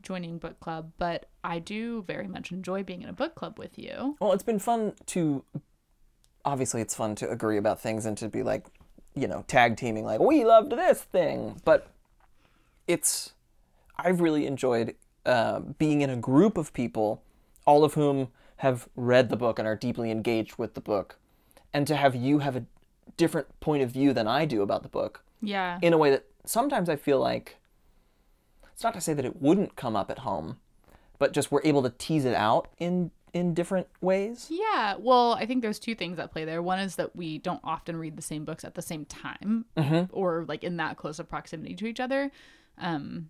joining 0.02 0.38
book 0.38 0.60
club, 0.60 0.92
but 0.98 1.28
I 1.44 1.60
do 1.60 2.04
very 2.04 2.28
much 2.28 2.52
enjoy 2.52 2.84
being 2.84 3.02
in 3.02 3.10
a 3.10 3.14
book 3.14 3.36
club 3.36 3.58
with 3.58 3.78
you. 3.80 4.16
Well, 4.20 4.34
it's 4.34 4.44
been 4.44 4.60
fun 4.60 4.94
to. 5.08 5.44
Obviously, 6.46 6.82
it's 6.82 6.96
fun 6.96 7.16
to 7.16 7.30
agree 7.30 7.58
about 7.58 7.80
things 7.82 8.06
and 8.06 8.18
to 8.20 8.30
be 8.30 8.42
like, 8.44 8.66
you 9.16 9.28
know, 9.28 9.44
tag 9.48 9.76
teaming, 9.76 10.06
like, 10.06 10.20
we 10.22 10.46
loved 10.46 10.72
this 10.72 11.02
thing. 11.04 11.62
But 11.66 11.88
it's. 12.88 13.34
I've 14.00 14.22
really 14.22 14.46
enjoyed 14.46 14.96
uh, 15.26 15.60
being 15.60 16.02
in 16.02 16.10
a 16.10 16.16
group 16.18 16.58
of 16.58 16.74
people, 16.74 17.22
all 17.66 17.84
of 17.84 17.96
whom 17.96 18.30
have 18.58 18.88
read 18.96 19.30
the 19.30 19.36
book 19.38 19.60
and 19.60 19.68
are 19.68 19.76
deeply 19.76 20.10
engaged 20.12 20.58
with 20.58 20.74
the 20.74 20.82
book. 20.82 21.18
And 21.74 21.86
to 21.88 21.96
have 21.96 22.16
you 22.16 22.40
have 22.40 22.56
a 22.56 22.66
different 23.18 23.60
point 23.60 23.84
of 23.84 23.92
view 23.92 24.14
than 24.14 24.28
I 24.28 24.46
do 24.46 24.62
about 24.62 24.84
the 24.84 24.90
book 24.90 25.24
Yeah. 25.42 25.80
in 25.82 25.94
a 25.94 25.98
way 25.98 26.10
that 26.12 26.26
sometimes 26.46 26.90
I 26.90 26.96
feel 26.96 27.20
like. 27.20 27.58
It's 28.74 28.84
not 28.84 28.94
to 28.94 29.02
say 29.02 29.14
that 29.16 29.26
it 29.26 29.42
wouldn't 29.42 29.76
come 29.76 29.96
up 29.96 30.12
at 30.12 30.20
home, 30.20 30.58
but 31.18 31.34
just 31.34 31.52
we're 31.52 31.64
able 31.64 31.82
to 31.84 31.90
tease 31.90 32.26
it 32.26 32.36
out 32.36 32.68
in 32.78 33.12
in 33.34 33.54
different 33.54 33.88
ways. 34.02 34.48
Yeah, 34.50 34.96
well, 34.98 35.34
I 35.34 35.46
think 35.46 35.62
there's 35.62 35.80
two 35.80 35.94
things 35.94 36.18
at 36.18 36.32
play 36.32 36.46
there. 36.46 36.62
One 36.62 36.80
is 36.80 36.96
that 36.96 37.16
we 37.16 37.38
don't 37.40 37.60
often 37.64 37.98
read 37.98 38.16
the 38.16 38.22
same 38.22 38.46
books 38.46 38.64
at 38.64 38.74
the 38.76 38.82
same 38.82 39.04
time 39.06 39.66
or 40.12 40.46
like 40.48 40.64
in 40.64 40.78
that 40.78 40.96
close 40.98 41.20
of 41.20 41.28
proximity 41.28 41.76
to 41.76 41.86
each 41.88 42.00
other. 42.00 42.32
Um 42.78 43.30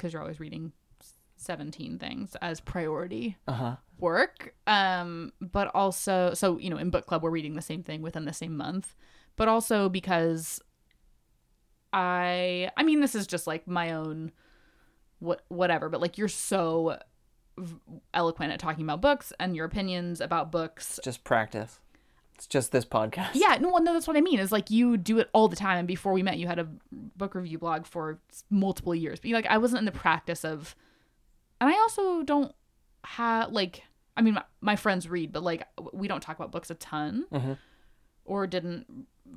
because 0.00 0.12
you're 0.14 0.22
always 0.22 0.40
reading 0.40 0.72
17 1.36 1.98
things 1.98 2.34
as 2.42 2.60
priority 2.60 3.36
Uh-huh. 3.46 3.76
work. 3.98 4.54
Um 4.66 5.32
but 5.40 5.68
also 5.74 6.32
so, 6.34 6.58
you 6.58 6.70
know, 6.70 6.76
in 6.78 6.90
book 6.90 7.06
club 7.06 7.22
we're 7.22 7.30
reading 7.30 7.54
the 7.54 7.62
same 7.62 7.82
thing 7.82 8.02
within 8.02 8.24
the 8.24 8.32
same 8.32 8.56
month, 8.56 8.94
but 9.36 9.46
also 9.48 9.88
because 9.88 10.60
I 11.92 12.70
I 12.76 12.82
mean 12.82 13.00
this 13.00 13.14
is 13.14 13.26
just 13.26 13.46
like 13.46 13.66
my 13.66 13.92
own 13.92 14.32
what 15.18 15.44
whatever, 15.48 15.88
but 15.88 16.00
like 16.00 16.18
you're 16.18 16.28
so 16.28 16.98
v- 17.58 17.76
eloquent 18.14 18.52
at 18.52 18.60
talking 18.60 18.84
about 18.84 19.00
books 19.00 19.32
and 19.40 19.54
your 19.56 19.66
opinions 19.66 20.20
about 20.20 20.50
books. 20.52 20.98
Just 21.04 21.24
practice. 21.24 21.80
It's 22.40 22.46
just 22.46 22.72
this 22.72 22.86
podcast. 22.86 23.32
Yeah, 23.34 23.58
no, 23.60 23.76
no, 23.76 23.92
that's 23.92 24.08
what 24.08 24.16
I 24.16 24.22
mean. 24.22 24.40
Is 24.40 24.50
like 24.50 24.70
you 24.70 24.96
do 24.96 25.18
it 25.18 25.28
all 25.34 25.46
the 25.48 25.56
time, 25.56 25.76
and 25.76 25.86
before 25.86 26.14
we 26.14 26.22
met, 26.22 26.38
you 26.38 26.46
had 26.46 26.58
a 26.58 26.66
book 26.90 27.34
review 27.34 27.58
blog 27.58 27.84
for 27.84 28.18
multiple 28.48 28.94
years. 28.94 29.20
But 29.20 29.28
you 29.28 29.34
like, 29.34 29.44
I 29.44 29.58
wasn't 29.58 29.80
in 29.80 29.84
the 29.84 29.92
practice 29.92 30.42
of, 30.42 30.74
and 31.60 31.68
I 31.68 31.74
also 31.74 32.22
don't 32.22 32.54
have 33.04 33.52
like, 33.52 33.82
I 34.16 34.22
mean, 34.22 34.32
my, 34.34 34.44
my 34.62 34.76
friends 34.76 35.06
read, 35.06 35.32
but 35.32 35.42
like, 35.42 35.66
we 35.92 36.08
don't 36.08 36.22
talk 36.22 36.34
about 36.36 36.50
books 36.50 36.70
a 36.70 36.74
ton, 36.76 37.26
Mhm. 37.30 37.58
or 38.24 38.46
didn't 38.46 38.86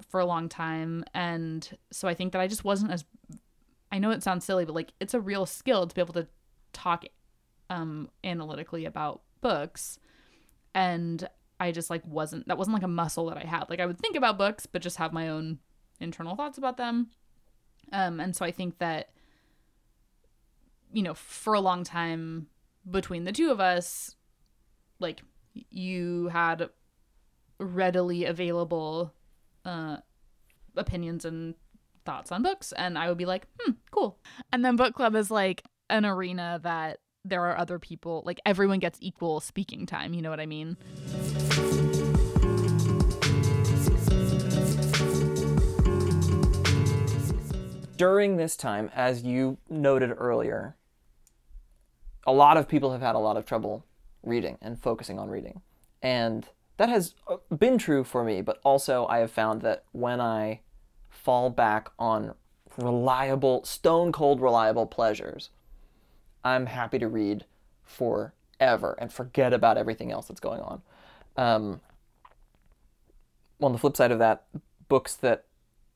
for 0.08 0.22
a 0.22 0.26
long 0.26 0.48
time, 0.48 1.04
and 1.14 1.78
so 1.92 2.08
I 2.08 2.14
think 2.14 2.32
that 2.32 2.40
I 2.40 2.48
just 2.48 2.64
wasn't 2.64 2.92
as. 2.94 3.04
I 3.92 4.00
know 4.00 4.12
it 4.12 4.24
sounds 4.24 4.46
silly, 4.46 4.64
but 4.64 4.76
like, 4.76 4.94
it's 5.02 5.14
a 5.14 5.20
real 5.20 5.46
skill 5.46 5.86
to 5.88 5.94
be 5.94 6.00
able 6.00 6.14
to 6.14 6.28
talk, 6.72 7.04
um, 7.70 8.10
analytically 8.24 8.86
about 8.86 9.24
books, 9.42 10.00
and 10.74 11.28
I 11.64 11.72
just 11.72 11.90
like 11.90 12.06
wasn't 12.06 12.48
that 12.48 12.58
wasn't 12.58 12.74
like 12.74 12.84
a 12.84 12.88
muscle 12.88 13.28
that 13.28 13.38
I 13.38 13.46
had. 13.46 13.70
Like 13.70 13.80
I 13.80 13.86
would 13.86 14.00
think 14.00 14.16
about 14.16 14.38
books, 14.38 14.66
but 14.66 14.82
just 14.82 14.98
have 14.98 15.14
my 15.14 15.30
own 15.30 15.60
internal 16.00 16.36
thoughts 16.36 16.58
about 16.58 16.78
them. 16.78 17.10
Um, 17.92 18.20
and 18.20 18.36
so 18.36 18.46
I 18.46 18.52
think 18.52 18.80
that 18.80 19.10
you 20.92 21.02
know, 21.02 21.14
for 21.14 21.54
a 21.54 21.60
long 21.60 21.84
time 21.84 22.48
between 22.90 23.24
the 23.24 23.32
two 23.32 23.50
of 23.50 23.60
us, 23.60 24.16
like 25.00 25.22
you 25.70 26.28
had 26.28 26.70
readily 27.60 28.26
available 28.26 29.14
uh 29.64 29.98
opinions 30.76 31.24
and 31.24 31.56
thoughts 32.04 32.32
on 32.32 32.44
books 32.44 32.74
and 32.74 32.98
I 32.98 33.08
would 33.08 33.18
be 33.18 33.26
like, 33.26 33.48
"Hmm, 33.62 33.72
cool." 33.92 34.20
And 34.52 34.66
then 34.66 34.76
book 34.76 34.94
club 34.96 35.16
is 35.16 35.32
like 35.32 35.64
an 35.90 36.06
arena 36.06 36.60
that 36.64 37.00
there 37.26 37.46
are 37.46 37.58
other 37.58 37.80
people, 37.80 38.22
like 38.26 38.42
everyone 38.46 38.80
gets 38.80 39.00
equal 39.02 39.40
speaking 39.40 39.86
time, 39.86 40.14
you 40.14 40.22
know 40.22 40.30
what 40.30 40.42
I 40.42 40.46
mean? 40.46 40.76
During 48.04 48.36
this 48.36 48.58
time, 48.58 48.92
as 48.94 49.24
you 49.24 49.60
noted 49.70 50.14
earlier, 50.18 50.76
a 52.28 52.34
lot 52.34 52.58
of 52.58 52.68
people 52.68 52.92
have 52.92 53.00
had 53.00 53.16
a 53.16 53.20
lot 53.20 53.38
of 53.38 53.46
trouble 53.46 53.86
reading 54.22 54.58
and 54.62 54.78
focusing 54.78 55.18
on 55.18 55.30
reading. 55.30 55.62
And 56.02 56.46
that 56.76 56.90
has 56.90 57.16
uh, 57.30 57.38
been 57.58 57.78
true 57.78 58.04
for 58.04 58.26
me, 58.26 58.42
but 58.42 58.60
also 58.66 59.06
I 59.08 59.20
have 59.20 59.32
found 59.32 59.62
that 59.62 59.86
when 59.94 60.20
I 60.20 60.60
fall 61.10 61.50
back 61.50 61.92
on 61.98 62.36
reliable, 62.76 63.64
stone 63.64 64.12
cold 64.12 64.42
reliable 64.42 64.86
pleasures, 64.86 65.52
I'm 66.44 66.66
happy 66.66 67.00
to 67.00 67.08
read 67.08 67.46
forever 67.84 68.98
and 69.00 69.14
forget 69.14 69.54
about 69.54 69.78
everything 69.78 70.12
else 70.12 70.28
that's 70.28 70.42
going 70.42 70.60
on. 70.60 70.82
Um, 71.38 71.80
on 73.62 73.72
the 73.72 73.78
flip 73.78 73.96
side 73.96 74.12
of 74.12 74.20
that, 74.20 74.44
books 74.90 75.16
that 75.16 75.46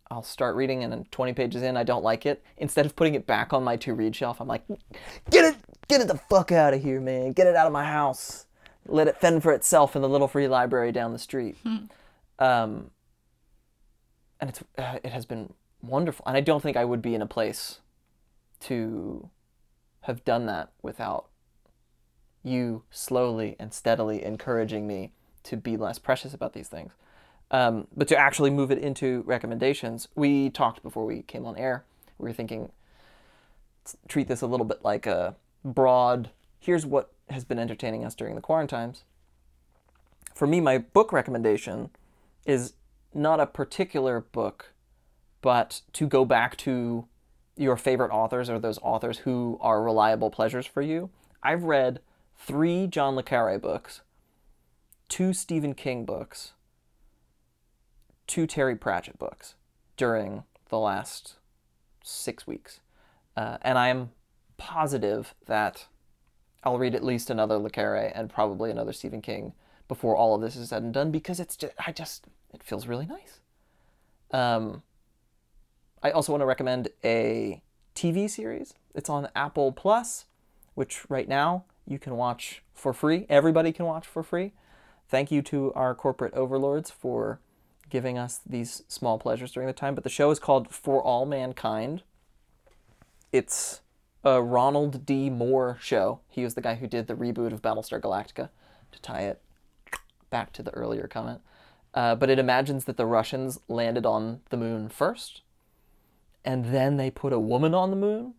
I'll 0.09 0.23
start 0.23 0.55
reading 0.55 0.83
and 0.83 0.91
then 0.91 1.05
20 1.11 1.33
pages 1.33 1.61
in, 1.61 1.75
I 1.75 1.83
don't 1.83 2.03
like 2.03 2.25
it. 2.25 2.43
Instead 2.57 2.85
of 2.85 2.95
putting 2.95 3.15
it 3.15 3.27
back 3.27 3.53
on 3.53 3.63
my 3.63 3.75
to 3.77 3.93
read 3.93 4.15
shelf, 4.15 4.39
I'm 4.39 4.47
like, 4.47 4.63
get 5.29 5.45
it, 5.45 5.55
get 5.87 6.01
it 6.01 6.07
the 6.07 6.19
fuck 6.29 6.51
out 6.51 6.73
of 6.73 6.81
here, 6.81 7.01
man. 7.01 7.33
Get 7.33 7.47
it 7.47 7.55
out 7.55 7.67
of 7.67 7.73
my 7.73 7.83
house. 7.85 8.45
Let 8.85 9.07
it 9.07 9.17
fend 9.19 9.43
for 9.43 9.51
itself 9.51 9.95
in 9.95 10.01
the 10.01 10.09
little 10.09 10.27
free 10.27 10.47
library 10.47 10.91
down 10.91 11.11
the 11.11 11.19
street. 11.19 11.57
Um, 12.39 12.91
and 14.39 14.49
it's 14.49 14.63
uh, 14.77 14.99
it 15.03 15.11
has 15.11 15.25
been 15.25 15.53
wonderful. 15.81 16.23
And 16.25 16.37
I 16.37 16.41
don't 16.41 16.61
think 16.61 16.77
I 16.77 16.85
would 16.85 17.01
be 17.01 17.15
in 17.15 17.21
a 17.21 17.27
place 17.27 17.79
to 18.61 19.29
have 20.01 20.23
done 20.23 20.45
that 20.45 20.71
without 20.81 21.27
you 22.43 22.83
slowly 22.89 23.55
and 23.59 23.73
steadily 23.73 24.23
encouraging 24.23 24.87
me 24.87 25.11
to 25.43 25.57
be 25.57 25.75
less 25.75 25.99
precious 25.99 26.33
about 26.33 26.53
these 26.53 26.69
things. 26.69 26.93
Um, 27.49 27.87
but 27.95 28.07
to 28.09 28.17
actually 28.17 28.49
move 28.49 28.71
it 28.71 28.77
into 28.77 29.23
recommendations, 29.25 30.07
we 30.15 30.49
talked 30.49 30.83
before 30.83 31.05
we 31.05 31.21
came 31.21 31.45
on 31.45 31.57
air. 31.57 31.85
We 32.17 32.27
were 32.29 32.33
thinking, 32.33 32.71
treat 34.07 34.27
this 34.27 34.41
a 34.41 34.47
little 34.47 34.65
bit 34.65 34.83
like 34.83 35.05
a 35.05 35.35
broad. 35.63 36.31
Here's 36.59 36.85
what 36.85 37.11
has 37.29 37.45
been 37.45 37.59
entertaining 37.59 38.03
us 38.03 38.15
during 38.15 38.35
the 38.35 38.41
quarantines. 38.41 39.03
For 40.35 40.45
me, 40.45 40.59
my 40.61 40.77
book 40.77 41.11
recommendation 41.11 41.89
is 42.45 42.73
not 43.13 43.39
a 43.39 43.45
particular 43.45 44.19
book, 44.19 44.73
but 45.41 45.81
to 45.93 46.05
go 46.05 46.25
back 46.25 46.57
to 46.57 47.07
your 47.55 47.75
favorite 47.75 48.11
authors 48.11 48.49
or 48.49 48.59
those 48.59 48.79
authors 48.81 49.19
who 49.19 49.57
are 49.61 49.81
reliable 49.81 50.29
pleasures 50.29 50.65
for 50.65 50.81
you. 50.81 51.09
I've 51.41 51.63
read 51.63 52.01
three 52.37 52.87
John 52.87 53.15
Le 53.15 53.23
Carre 53.23 53.57
books, 53.57 54.01
two 55.09 55.33
Stephen 55.33 55.73
King 55.73 56.05
books, 56.05 56.53
two 58.27 58.45
Terry 58.45 58.75
Pratchett 58.75 59.17
books 59.17 59.55
during 59.95 60.43
the 60.69 60.77
last 60.77 61.35
six 62.03 62.45
weeks. 62.45 62.79
Uh, 63.35 63.57
and 63.61 63.77
I 63.77 63.89
am 63.89 64.11
positive 64.57 65.33
that 65.45 65.87
I'll 66.63 66.77
read 66.77 66.95
at 66.95 67.03
least 67.03 67.29
another 67.29 67.57
Le 67.57 67.69
Carre 67.69 68.11
and 68.13 68.29
probably 68.29 68.71
another 68.71 68.93
Stephen 68.93 69.21
King 69.21 69.53
before 69.87 70.15
all 70.15 70.35
of 70.35 70.41
this 70.41 70.55
is 70.55 70.69
said 70.69 70.83
and 70.83 70.93
done 70.93 71.11
because 71.11 71.39
it's 71.39 71.55
just, 71.55 71.73
I 71.85 71.91
just, 71.91 72.25
it 72.53 72.63
feels 72.63 72.87
really 72.87 73.05
nice. 73.05 73.39
Um, 74.31 74.83
I 76.03 76.11
also 76.11 76.33
want 76.33 76.41
to 76.41 76.45
recommend 76.45 76.89
a 77.03 77.61
TV 77.95 78.29
series. 78.29 78.73
It's 78.93 79.09
on 79.09 79.29
Apple 79.35 79.71
Plus, 79.71 80.25
which 80.75 81.09
right 81.09 81.27
now 81.27 81.65
you 81.85 81.99
can 81.99 82.17
watch 82.17 82.63
for 82.73 82.93
free. 82.93 83.25
Everybody 83.29 83.71
can 83.71 83.85
watch 83.85 84.05
for 84.05 84.23
free. 84.23 84.53
Thank 85.07 85.31
you 85.31 85.41
to 85.43 85.73
our 85.73 85.95
corporate 85.95 86.33
overlords 86.33 86.91
for 86.91 87.39
giving 87.89 88.17
us 88.17 88.39
these 88.45 88.83
small 88.87 89.17
pleasures 89.17 89.51
during 89.51 89.67
the 89.67 89.73
time. 89.73 89.95
But 89.95 90.03
the 90.03 90.09
show 90.09 90.31
is 90.31 90.39
called 90.39 90.73
For 90.73 91.01
All 91.01 91.25
Mankind. 91.25 92.03
It's 93.31 93.81
a 94.23 94.41
Ronald 94.41 95.05
D. 95.05 95.29
Moore 95.29 95.77
show. 95.81 96.19
He 96.27 96.43
was 96.43 96.55
the 96.55 96.61
guy 96.61 96.75
who 96.75 96.87
did 96.87 97.07
the 97.07 97.15
reboot 97.15 97.53
of 97.53 97.61
Battlestar 97.61 98.01
Galactica 98.01 98.49
to 98.91 99.01
tie 99.01 99.21
it 99.21 99.41
back 100.29 100.51
to 100.53 100.63
the 100.63 100.71
earlier 100.71 101.07
comment. 101.07 101.41
Uh, 101.93 102.15
but 102.15 102.29
it 102.29 102.39
imagines 102.39 102.85
that 102.85 102.97
the 102.97 103.05
Russians 103.05 103.59
landed 103.67 104.05
on 104.05 104.41
the 104.49 104.57
moon 104.57 104.89
first, 104.89 105.41
and 106.43 106.65
then 106.65 106.97
they 106.97 107.09
put 107.09 107.33
a 107.33 107.39
woman 107.39 107.73
on 107.73 107.89
the 107.89 107.95
moon, 107.95 108.33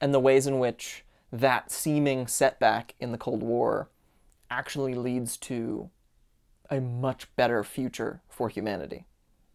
and 0.00 0.14
the 0.14 0.20
ways 0.20 0.46
in 0.46 0.58
which 0.58 1.04
that 1.32 1.70
seeming 1.70 2.26
setback 2.26 2.94
in 3.00 3.12
the 3.12 3.18
Cold 3.18 3.42
War 3.42 3.88
actually 4.50 4.94
leads 4.94 5.36
to 5.38 5.90
a 6.70 6.80
much 6.80 7.34
better 7.36 7.64
future 7.64 8.20
for 8.28 8.48
humanity. 8.48 9.06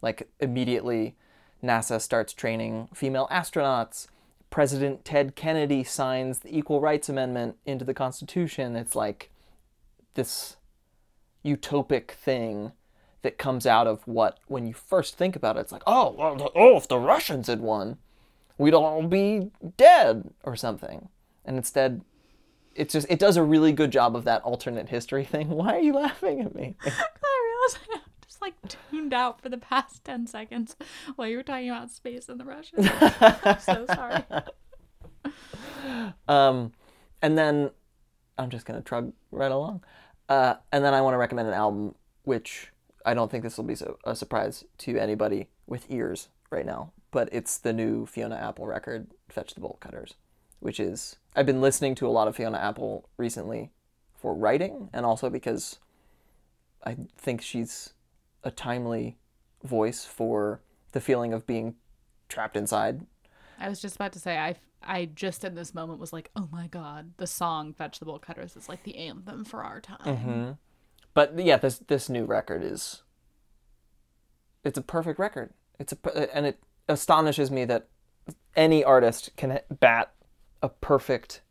Like, 0.02 0.30
immediately, 0.39 1.15
NASA 1.63 2.02
starts 2.02 2.34
training 2.34 2.89
female 2.93 3.28
astronauts. 3.32 4.08
President 4.49 5.06
Ted 5.06 5.36
Kennedy 5.36 5.84
signs 5.84 6.39
the 6.39 6.56
Equal 6.56 6.82
Rights 6.82 7.10
Amendment 7.10 7.58
into 7.65 7.86
the 7.86 7.93
Constitution. 7.93 8.76
It's 8.76 8.95
like 8.95 9.32
this 10.13 10.58
utopic 11.43 12.12
thing 12.12 12.71
that 13.21 13.38
comes 13.38 13.65
out 13.65 13.88
of 13.88 14.06
what, 14.06 14.39
when 14.47 14.67
you 14.67 14.73
first 14.73 15.17
think 15.17 15.36
about 15.36 15.58
it, 15.58 15.62
it's 15.62 15.71
like, 15.71 15.84
oh, 15.88 16.13
well, 16.17 16.52
oh, 16.56 16.78
if 16.78 16.88
the 16.88 16.99
Russians 16.99 17.47
had 17.47 17.62
won, 17.62 17.97
we'd 18.58 18.73
all 18.73 19.04
be 19.04 19.52
dead 19.78 20.30
or 20.43 20.56
something. 20.56 21.08
And 21.45 21.58
instead, 21.58 22.02
it's 22.75 22.93
just, 22.93 23.07
it 23.09 23.19
does 23.19 23.38
a 23.38 23.43
really 23.43 23.71
good 23.71 23.91
job 23.91 24.15
of 24.15 24.23
that 24.25 24.41
alternate 24.43 24.89
history 24.89 25.23
thing. 25.23 25.49
Why 25.57 25.75
are 25.75 25.81
you 25.81 25.93
laughing 25.93 26.41
at 26.41 26.55
me? 26.55 26.75
I 26.86 26.89
realized 26.89 27.77
I 27.91 27.99
just 28.25 28.41
like 28.41 28.55
tuned 28.67 29.13
out 29.13 29.41
for 29.41 29.49
the 29.49 29.57
past 29.57 30.03
10 30.03 30.27
seconds 30.27 30.75
while 31.15 31.27
you 31.27 31.38
were 31.38 31.43
talking 31.43 31.69
about 31.69 31.91
space 31.91 32.29
and 32.29 32.39
the 32.39 32.45
Russians. 32.45 32.88
I'm 33.01 33.59
so 33.59 33.86
sorry. 33.88 34.23
Um, 36.27 36.71
and 37.21 37.38
then 37.38 37.71
I'm 38.38 38.49
just 38.49 38.65
gonna 38.65 38.81
trug 38.81 39.13
right 39.31 39.51
along. 39.51 39.83
Uh, 40.29 40.55
and 40.71 40.83
then 40.83 40.93
I 40.93 41.01
want 41.01 41.13
to 41.13 41.17
recommend 41.17 41.47
an 41.47 41.53
album, 41.53 41.95
which 42.23 42.71
I 43.05 43.13
don't 43.13 43.29
think 43.29 43.43
this 43.43 43.57
will 43.57 43.65
be 43.65 43.75
so, 43.75 43.97
a 44.05 44.15
surprise 44.15 44.63
to 44.79 44.97
anybody 44.97 45.49
with 45.67 45.86
ears 45.89 46.29
right 46.49 46.65
now, 46.65 46.93
but 47.12 47.29
it's 47.31 47.57
the 47.57 47.73
new 47.73 48.05
Fiona 48.05 48.36
Apple 48.36 48.65
record, 48.65 49.07
"Fetch 49.29 49.53
the 49.53 49.62
Bolt 49.62 49.79
Cutters," 49.79 50.15
which 50.63 50.80
is 50.80 51.17
I've 51.36 51.45
been 51.45 51.62
listening 51.62 51.95
to 51.95 52.08
a 52.08 52.10
lot 52.10 52.28
of 52.28 52.36
Fiona 52.36 52.58
Apple 52.58 53.10
recently 53.17 53.71
for 54.15 54.34
writing, 54.34 54.89
and 54.93 55.06
also 55.06 55.30
because 55.30 55.80
I 56.84 56.97
think 57.17 57.41
she's 57.41 57.93
a 58.43 58.52
timely 58.52 59.17
voice 59.63 60.06
for 60.06 60.62
the 60.91 61.02
feeling 61.02 61.34
of 61.34 61.47
being 61.47 61.76
trapped 62.28 62.58
inside 62.58 63.06
I 63.60 63.69
was 63.69 63.82
just 63.82 63.95
about 63.95 64.12
to 64.13 64.19
say, 64.19 64.38
I, 64.38 64.56
I 64.82 65.06
just 65.06 65.43
in 65.43 65.56
this 65.56 65.73
moment 65.73 65.99
was 65.99 66.13
like, 66.13 66.30
oh 66.36 66.49
my 66.52 66.67
God, 66.67 67.13
the 67.17 67.28
song 67.28 67.73
Fetch 67.73 67.99
the 67.99 68.06
Bolt 68.06 68.21
Cutters 68.21 68.56
is 68.56 68.67
like 68.67 68.84
the 68.84 68.97
anthem 68.97 69.45
for 69.45 69.63
our 69.63 69.80
time. 69.80 69.97
Mm-hmm. 70.04 70.52
But 71.13 71.39
yeah, 71.39 71.58
this 71.58 71.78
this 71.78 72.10
new 72.10 72.26
record 72.26 72.63
is 72.63 73.04
it's 74.63 74.78
a 74.78 74.82
perfect 74.82 75.19
record. 75.19 75.54
It's 75.80 75.93
a 75.93 76.36
and 76.36 76.45
it 76.45 76.60
astonishes 76.89 77.52
me 77.52 77.65
that 77.65 77.88
any 78.56 78.84
artist 78.84 79.32
can 79.38 79.60
bat 79.80 80.12
a 80.63 80.69
perfect 80.69 81.41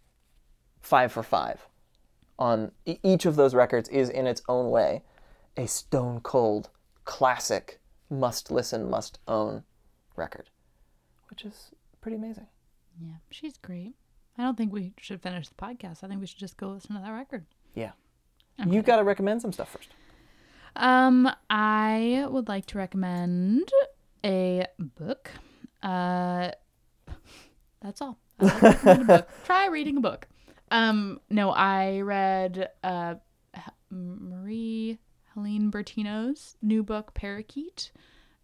five 0.80 1.12
for 1.12 1.22
five 1.22 1.68
on 2.38 2.72
each 2.84 3.24
of 3.26 3.36
those 3.36 3.54
records 3.54 3.88
is 3.90 4.08
in 4.08 4.26
its 4.26 4.42
own 4.48 4.70
way 4.70 5.02
a 5.56 5.66
stone 5.68 6.18
cold 6.20 6.70
classic 7.04 7.78
must 8.10 8.50
listen 8.50 8.88
must 8.90 9.18
own 9.28 9.62
record 10.16 10.50
which 11.30 11.44
is 11.44 11.70
pretty 12.00 12.16
amazing 12.16 12.46
Yeah, 13.00 13.14
she's 13.30 13.56
great. 13.58 13.94
I 14.36 14.42
don't 14.42 14.56
think 14.56 14.72
we 14.72 14.94
should 14.98 15.20
finish 15.22 15.46
the 15.48 15.54
podcast. 15.54 16.02
I 16.02 16.08
think 16.08 16.20
we 16.20 16.26
should 16.26 16.38
just 16.38 16.56
go 16.56 16.70
listen 16.70 16.96
to 16.96 17.02
that 17.02 17.10
record. 17.12 17.44
yeah 17.74 17.92
you've 18.66 18.84
got 18.84 18.96
to 18.96 19.04
recommend 19.04 19.40
some 19.42 19.52
stuff 19.52 19.70
first 19.70 19.90
Um, 20.74 21.28
I 21.50 22.26
would 22.30 22.48
like 22.48 22.64
to 22.66 22.78
recommend 22.78 23.70
a 24.24 24.66
book. 24.78 25.30
Uh, 25.82 26.50
that's 27.82 28.00
all. 28.00 28.18
I 28.42 28.46
like 28.46 28.62
recommend 28.62 29.02
a 29.02 29.04
book. 29.04 29.28
Try 29.44 29.66
reading 29.66 29.96
a 29.98 30.00
book. 30.00 30.28
Um, 30.70 31.20
no, 31.30 31.50
I 31.50 32.00
read 32.00 32.70
uh, 32.82 33.14
Marie 33.90 34.98
Helene 35.34 35.70
Bertino's 35.70 36.56
new 36.62 36.82
book, 36.82 37.14
Parakeet, 37.14 37.90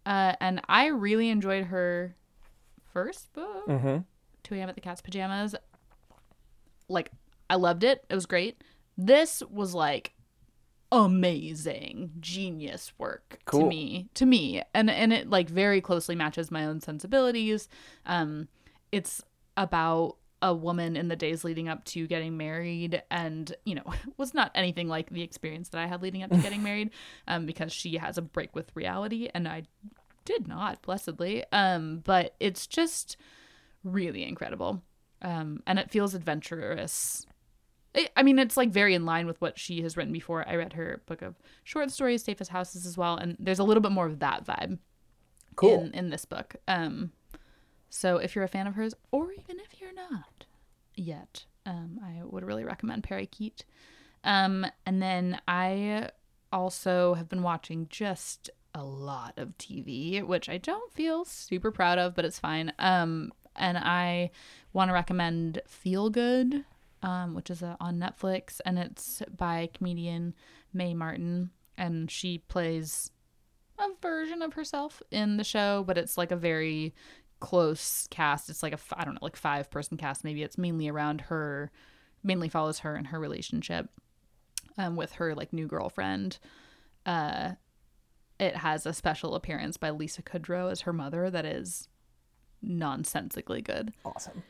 uh, 0.05 0.33
and 0.39 0.61
I 0.67 0.87
really 0.87 1.29
enjoyed 1.29 1.65
her 1.65 2.15
first 2.93 3.33
book, 3.33 3.67
mm-hmm 3.67 3.97
2 4.43 4.55
a.m. 4.55 4.69
at 4.69 4.75
the 4.75 4.81
Cat's 4.81 5.01
Pajamas. 5.01 5.55
Like, 6.87 7.11
I 7.49 7.55
loved 7.55 7.83
it. 7.83 8.03
It 8.09 8.15
was 8.15 8.25
great. 8.25 8.63
This 8.97 9.43
was 9.49 9.73
like 9.73 10.13
amazing, 10.91 12.11
genius 12.19 12.91
work 12.97 13.39
cool. 13.45 13.61
to 13.61 13.67
me. 13.67 14.09
To 14.15 14.25
me, 14.25 14.61
and 14.73 14.89
and 14.89 15.13
it 15.13 15.29
like 15.29 15.49
very 15.49 15.81
closely 15.81 16.15
matches 16.15 16.51
my 16.51 16.65
own 16.65 16.81
sensibilities. 16.81 17.69
Um, 18.05 18.47
it's 18.91 19.21
about 19.59 20.15
a 20.41 20.55
woman 20.55 20.95
in 20.95 21.09
the 21.09 21.15
days 21.15 21.43
leading 21.43 21.67
up 21.67 21.83
to 21.83 22.07
getting 22.07 22.37
married 22.37 23.03
and 23.11 23.53
you 23.65 23.75
know 23.75 23.83
was 24.17 24.33
not 24.33 24.49
anything 24.55 24.87
like 24.87 25.09
the 25.09 25.21
experience 25.21 25.69
that 25.69 25.81
i 25.81 25.85
had 25.85 26.01
leading 26.01 26.23
up 26.23 26.31
to 26.31 26.37
getting 26.37 26.63
married 26.69 26.89
um, 27.27 27.45
because 27.45 27.73
she 27.73 27.97
has 27.97 28.17
a 28.17 28.21
break 28.21 28.55
with 28.55 28.71
reality 28.73 29.29
and 29.33 29.47
i 29.47 29.61
did 30.29 30.47
not 30.47 30.81
blessedly. 30.83 31.43
Um, 31.51 32.01
but 32.05 32.35
it's 32.39 32.67
just 32.67 33.17
really 33.83 34.23
incredible. 34.23 34.83
Um, 35.23 35.63
and 35.65 35.79
it 35.79 35.89
feels 35.89 36.13
adventurous. 36.13 37.25
It, 37.95 38.11
i 38.15 38.21
mean 38.21 38.37
it's 38.37 38.55
like 38.55 38.69
very 38.69 38.93
in 38.93 39.03
line 39.03 39.25
with 39.25 39.41
what 39.41 39.57
she 39.57 39.81
has 39.81 39.97
written 39.97 40.13
before. 40.13 40.47
I 40.47 40.55
read 40.55 40.73
her 40.73 41.01
book 41.07 41.23
of 41.23 41.35
short 41.63 41.89
stories 41.89 42.23
safe 42.23 42.39
as 42.39 42.49
houses 42.49 42.85
as 42.85 42.95
well 42.95 43.17
and 43.17 43.35
there's 43.39 43.57
a 43.57 43.63
little 43.63 43.81
bit 43.81 43.91
more 43.91 44.05
of 44.05 44.19
that 44.19 44.45
vibe 44.45 44.77
cool. 45.55 45.81
in, 45.81 45.93
in 45.95 46.09
this 46.11 46.25
book. 46.25 46.55
Um, 46.67 47.11
so 47.89 48.17
if 48.17 48.35
you're 48.35 48.43
a 48.43 48.49
fan 48.49 48.67
of 48.67 48.75
hers 48.75 48.93
or 49.11 49.31
even 49.31 49.59
if 49.59 49.79
you're 49.79 49.93
not 49.93 50.45
yet 50.95 51.45
um, 51.65 51.99
i 52.03 52.21
would 52.23 52.43
really 52.43 52.63
recommend 52.63 53.03
parakeet 53.03 53.65
um, 54.23 54.65
and 54.85 55.01
then 55.01 55.39
i 55.47 56.09
also 56.51 57.13
have 57.13 57.29
been 57.29 57.43
watching 57.43 57.87
just 57.89 58.49
a 58.73 58.83
lot 58.83 59.33
of 59.37 59.57
tv 59.57 60.23
which 60.23 60.49
i 60.49 60.57
don't 60.57 60.91
feel 60.93 61.25
super 61.25 61.71
proud 61.71 61.97
of 61.97 62.15
but 62.15 62.25
it's 62.25 62.39
fine. 62.39 62.71
Um, 62.79 63.31
and 63.55 63.77
i 63.77 64.31
want 64.73 64.89
to 64.89 64.93
recommend 64.93 65.61
feel 65.67 66.09
good 66.09 66.65
um, 67.01 67.33
which 67.33 67.49
is 67.49 67.63
uh, 67.63 67.75
on 67.79 67.97
netflix 67.97 68.59
and 68.65 68.77
it's 68.77 69.23
by 69.35 69.69
comedian 69.73 70.33
mae 70.73 70.93
martin 70.93 71.49
and 71.77 72.11
she 72.11 72.37
plays 72.37 73.11
a 73.79 73.87
version 74.01 74.41
of 74.41 74.53
herself 74.53 75.01
in 75.09 75.37
the 75.37 75.43
show, 75.43 75.83
but 75.87 75.97
it's 75.97 76.17
like 76.17 76.31
a 76.31 76.35
very 76.35 76.93
close 77.39 78.07
cast. 78.09 78.49
It's 78.49 78.63
like 78.63 78.73
a 78.73 78.79
I 78.93 79.05
don't 79.05 79.15
know, 79.15 79.19
like 79.21 79.35
five 79.35 79.69
person 79.69 79.97
cast. 79.97 80.23
Maybe 80.23 80.43
it's 80.43 80.57
mainly 80.57 80.87
around 80.87 81.21
her, 81.21 81.71
mainly 82.23 82.49
follows 82.49 82.79
her 82.79 82.95
and 82.95 83.07
her 83.07 83.19
relationship 83.19 83.89
um, 84.77 84.95
with 84.95 85.13
her 85.13 85.35
like 85.35 85.53
new 85.53 85.67
girlfriend. 85.67 86.39
Uh, 87.05 87.51
it 88.39 88.55
has 88.55 88.85
a 88.85 88.93
special 88.93 89.35
appearance 89.35 89.77
by 89.77 89.89
Lisa 89.89 90.21
Kudrow 90.21 90.71
as 90.71 90.81
her 90.81 90.93
mother 90.93 91.29
that 91.29 91.45
is 91.45 91.87
nonsensically 92.61 93.61
good. 93.61 93.93
awesome 94.05 94.43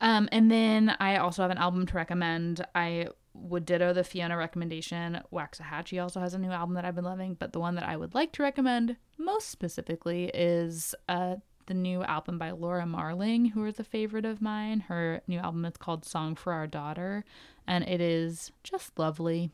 Um, 0.00 0.28
and 0.32 0.50
then 0.50 0.94
I 1.00 1.16
also 1.16 1.42
have 1.42 1.50
an 1.50 1.58
album 1.58 1.86
to 1.86 1.96
recommend. 1.96 2.64
I 2.74 3.08
would 3.32 3.64
ditto 3.64 3.92
the 3.92 4.04
Fiona 4.04 4.36
recommendation. 4.36 5.20
Waxahatchee 5.32 6.02
also 6.02 6.20
has 6.20 6.34
a 6.34 6.38
new 6.38 6.50
album 6.50 6.74
that 6.74 6.84
I've 6.84 6.94
been 6.94 7.04
loving, 7.04 7.34
but 7.34 7.52
the 7.52 7.60
one 7.60 7.74
that 7.76 7.84
I 7.84 7.96
would 7.96 8.14
like 8.14 8.32
to 8.32 8.42
recommend 8.42 8.96
most 9.18 9.48
specifically 9.48 10.30
is 10.34 10.94
uh, 11.08 11.36
the 11.66 11.74
new 11.74 12.02
album 12.04 12.38
by 12.38 12.50
Laura 12.50 12.86
Marling, 12.86 13.46
who 13.46 13.64
is 13.66 13.78
a 13.80 13.84
favorite 13.84 14.24
of 14.24 14.40
mine. 14.42 14.80
Her 14.80 15.20
new 15.26 15.38
album 15.38 15.64
is 15.64 15.76
called 15.76 16.04
Song 16.04 16.34
for 16.34 16.52
Our 16.52 16.66
Daughter, 16.66 17.24
and 17.66 17.84
it 17.84 18.00
is 18.00 18.52
just 18.62 18.98
lovely. 18.98 19.50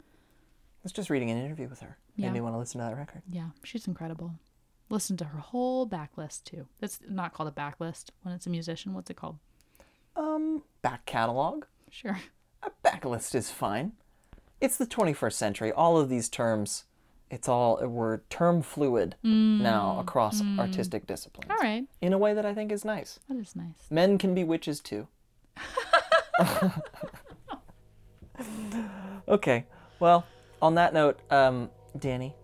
I 0.00 0.04
was 0.82 0.92
just 0.92 1.10
reading 1.10 1.30
an 1.30 1.38
interview 1.38 1.68
with 1.68 1.80
her 1.80 1.96
Yeah. 2.16 2.26
made 2.28 2.34
me 2.34 2.40
want 2.42 2.54
to 2.54 2.58
listen 2.58 2.80
to 2.80 2.86
that 2.86 2.96
record 2.96 3.22
Yeah, 3.30 3.50
she's 3.62 3.86
incredible. 3.86 4.32
Listen 4.90 5.16
to 5.16 5.24
her 5.24 5.38
whole 5.38 5.88
backlist 5.88 6.44
too. 6.44 6.66
That's 6.78 7.00
not 7.08 7.32
called 7.32 7.48
a 7.48 7.52
backlist 7.52 8.10
when 8.22 8.34
it's 8.34 8.46
a 8.46 8.50
musician. 8.50 8.92
What's 8.94 9.10
it 9.10 9.16
called? 9.16 9.38
um 10.16 10.62
back 10.82 11.04
catalog 11.06 11.64
Sure. 11.90 12.20
a 12.62 12.70
backlist 12.84 13.34
is 13.34 13.50
fine. 13.50 13.92
It's 14.60 14.76
the 14.76 14.86
21st 14.86 15.32
century. 15.36 15.72
All 15.72 15.98
of 15.98 16.08
these 16.08 16.28
terms, 16.28 16.84
it's 17.30 17.48
all 17.48 17.78
we're 17.86 18.18
term 18.30 18.62
fluid 18.62 19.16
now 19.22 19.98
across 20.00 20.42
artistic 20.58 21.06
disciplines. 21.06 21.50
All 21.50 21.56
right. 21.56 21.84
In 22.00 22.12
a 22.12 22.18
way 22.18 22.34
that 22.34 22.46
I 22.46 22.54
think 22.54 22.70
is 22.70 22.84
nice. 22.84 23.18
That 23.28 23.38
is 23.38 23.56
nice. 23.56 23.90
Men 23.90 24.18
can 24.18 24.34
be 24.34 24.44
witches 24.44 24.80
too. 24.80 25.08
okay. 29.28 29.64
Well, 30.00 30.26
on 30.60 30.74
that 30.76 30.92
note, 30.94 31.18
um, 31.30 31.70
Danny, 31.98 32.34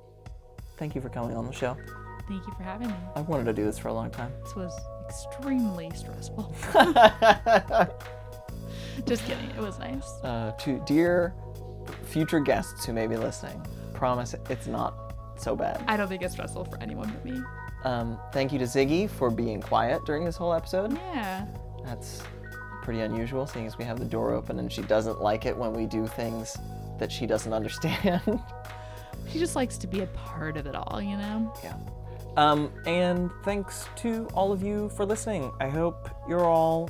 thank 0.77 0.95
you 0.95 1.01
for 1.01 1.09
coming 1.09 1.37
on 1.37 1.47
the 1.47 1.53
show. 1.53 1.77
Thank 2.29 2.47
you 2.47 2.53
for 2.57 2.63
having 2.63 2.89
me. 2.89 2.95
I've 3.17 3.29
wanted 3.29 3.45
to 3.45 3.53
do 3.53 3.65
this 3.65 3.79
for 3.79 3.89
a 3.89 3.93
long 3.93 4.11
time. 4.11 4.33
This 4.45 4.55
was 4.55 4.73
extremely 5.09 5.91
stressful. 5.95 6.55
Just 9.05 9.25
kidding. 9.25 9.51
It 9.51 9.61
was 9.61 9.79
nice. 9.79 10.09
Uh, 10.23 10.53
to 10.61 10.81
dear 10.87 11.35
future 12.05 12.41
guests 12.41 12.85
who 12.85 12.93
may 12.93 13.07
be 13.07 13.17
listening, 13.17 13.61
promise 14.01 14.35
it's 14.49 14.67
not 14.67 15.15
so 15.37 15.55
bad. 15.55 15.85
I 15.87 15.99
don't 15.99 16.09
think 16.09 16.23
it's 16.23 16.33
stressful 16.33 16.65
for 16.65 16.83
anyone 16.83 17.11
but 17.11 17.23
me. 17.23 17.41
Um, 17.85 18.19
thank 18.33 18.51
you 18.51 18.59
to 18.59 18.65
Ziggy 18.65 19.09
for 19.09 19.31
being 19.31 19.61
quiet 19.61 20.05
during 20.07 20.25
this 20.25 20.37
whole 20.37 20.55
episode. 20.55 20.93
Yeah. 20.95 21.47
That's 21.85 22.23
pretty 22.83 23.01
unusual, 23.01 23.47
seeing 23.47 23.67
as 23.67 23.77
we 23.77 23.85
have 23.85 23.99
the 23.99 24.07
door 24.07 24.33
open 24.33 24.59
and 24.59 24.73
she 24.73 24.81
doesn't 24.83 25.21
like 25.21 25.45
it 25.45 25.55
when 25.55 25.75
we 25.75 25.85
do 25.85 26.07
things 26.07 26.57
that 26.99 27.13
she 27.13 27.27
doesn't 27.27 27.53
understand. 27.61 28.41
She 29.31 29.39
just 29.39 29.55
likes 29.55 29.77
to 29.77 29.87
be 29.87 30.01
a 30.01 30.07
part 30.07 30.57
of 30.57 30.67
it 30.67 30.75
all, 30.75 31.01
you 31.01 31.19
know? 31.19 31.53
yeah. 31.63 31.77
Um, 32.39 32.73
and 32.87 33.31
thanks 33.45 33.87
to 33.97 34.27
all 34.33 34.51
of 34.51 34.63
you 34.63 34.89
for 34.97 35.05
listening. 35.05 35.53
I 35.61 35.69
hope 35.69 36.09
you're 36.27 36.47
all 36.47 36.89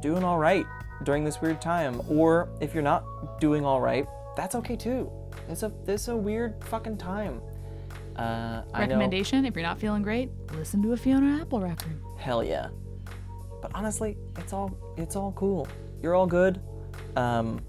doing 0.00 0.24
all 0.24 0.38
right 0.38 0.64
during 1.02 1.24
this 1.24 1.42
weird 1.42 1.60
time. 1.60 2.00
Or 2.08 2.48
if 2.60 2.72
you're 2.72 2.82
not 2.82 3.38
doing 3.38 3.66
all 3.66 3.82
right, 3.82 4.06
that's 4.34 4.54
okay 4.54 4.76
too. 4.76 5.12
It's 5.48 5.62
a 5.62 5.72
it's 5.86 6.08
a 6.08 6.16
weird 6.16 6.62
fucking 6.64 6.98
time. 6.98 7.40
Uh, 8.16 8.62
I 8.74 8.80
know. 8.80 8.80
Recommendation 8.80 9.44
if 9.44 9.54
you're 9.54 9.62
not 9.62 9.78
feeling 9.78 10.02
great, 10.02 10.30
listen 10.54 10.82
to 10.82 10.92
a 10.92 10.96
Fiona 10.96 11.40
Apple 11.40 11.60
record. 11.60 12.00
Hell 12.16 12.42
yeah. 12.42 12.68
But 13.62 13.70
honestly, 13.74 14.16
it's 14.36 14.52
all 14.52 14.76
it's 14.96 15.16
all 15.16 15.32
cool. 15.32 15.68
You're 16.02 16.14
all 16.14 16.26
good. 16.26 16.60
Um, 17.16 17.60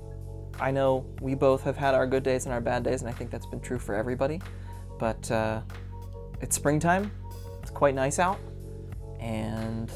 I 0.59 0.71
know 0.71 1.05
we 1.21 1.35
both 1.35 1.63
have 1.63 1.77
had 1.77 1.95
our 1.95 2.05
good 2.05 2.23
days 2.23 2.45
and 2.45 2.53
our 2.53 2.61
bad 2.61 2.83
days, 2.83 3.01
and 3.01 3.09
I 3.09 3.13
think 3.13 3.31
that's 3.31 3.45
been 3.45 3.61
true 3.61 3.79
for 3.79 3.95
everybody. 3.95 4.41
But 4.99 5.29
uh, 5.31 5.61
it's 6.41 6.55
springtime. 6.55 7.11
It's 7.61 7.71
quite 7.71 7.95
nice 7.95 8.19
out, 8.19 8.39
and 9.19 9.91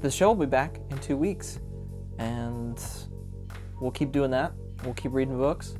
the 0.00 0.10
show 0.10 0.28
will 0.28 0.46
be 0.46 0.46
back 0.46 0.80
in 0.90 0.98
two 0.98 1.16
weeks, 1.16 1.60
and 2.18 2.82
we'll 3.80 3.90
keep 3.90 4.12
doing 4.12 4.30
that. 4.30 4.52
We'll 4.84 4.94
keep 4.94 5.12
reading 5.12 5.36
books, 5.36 5.74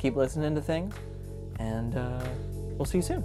keep 0.00 0.16
listening 0.16 0.54
to 0.54 0.62
things, 0.62 0.94
and 1.58 1.94
uh, 1.96 2.24
we'll 2.76 2.86
see 2.86 2.98
you 2.98 3.02
soon. 3.02 3.22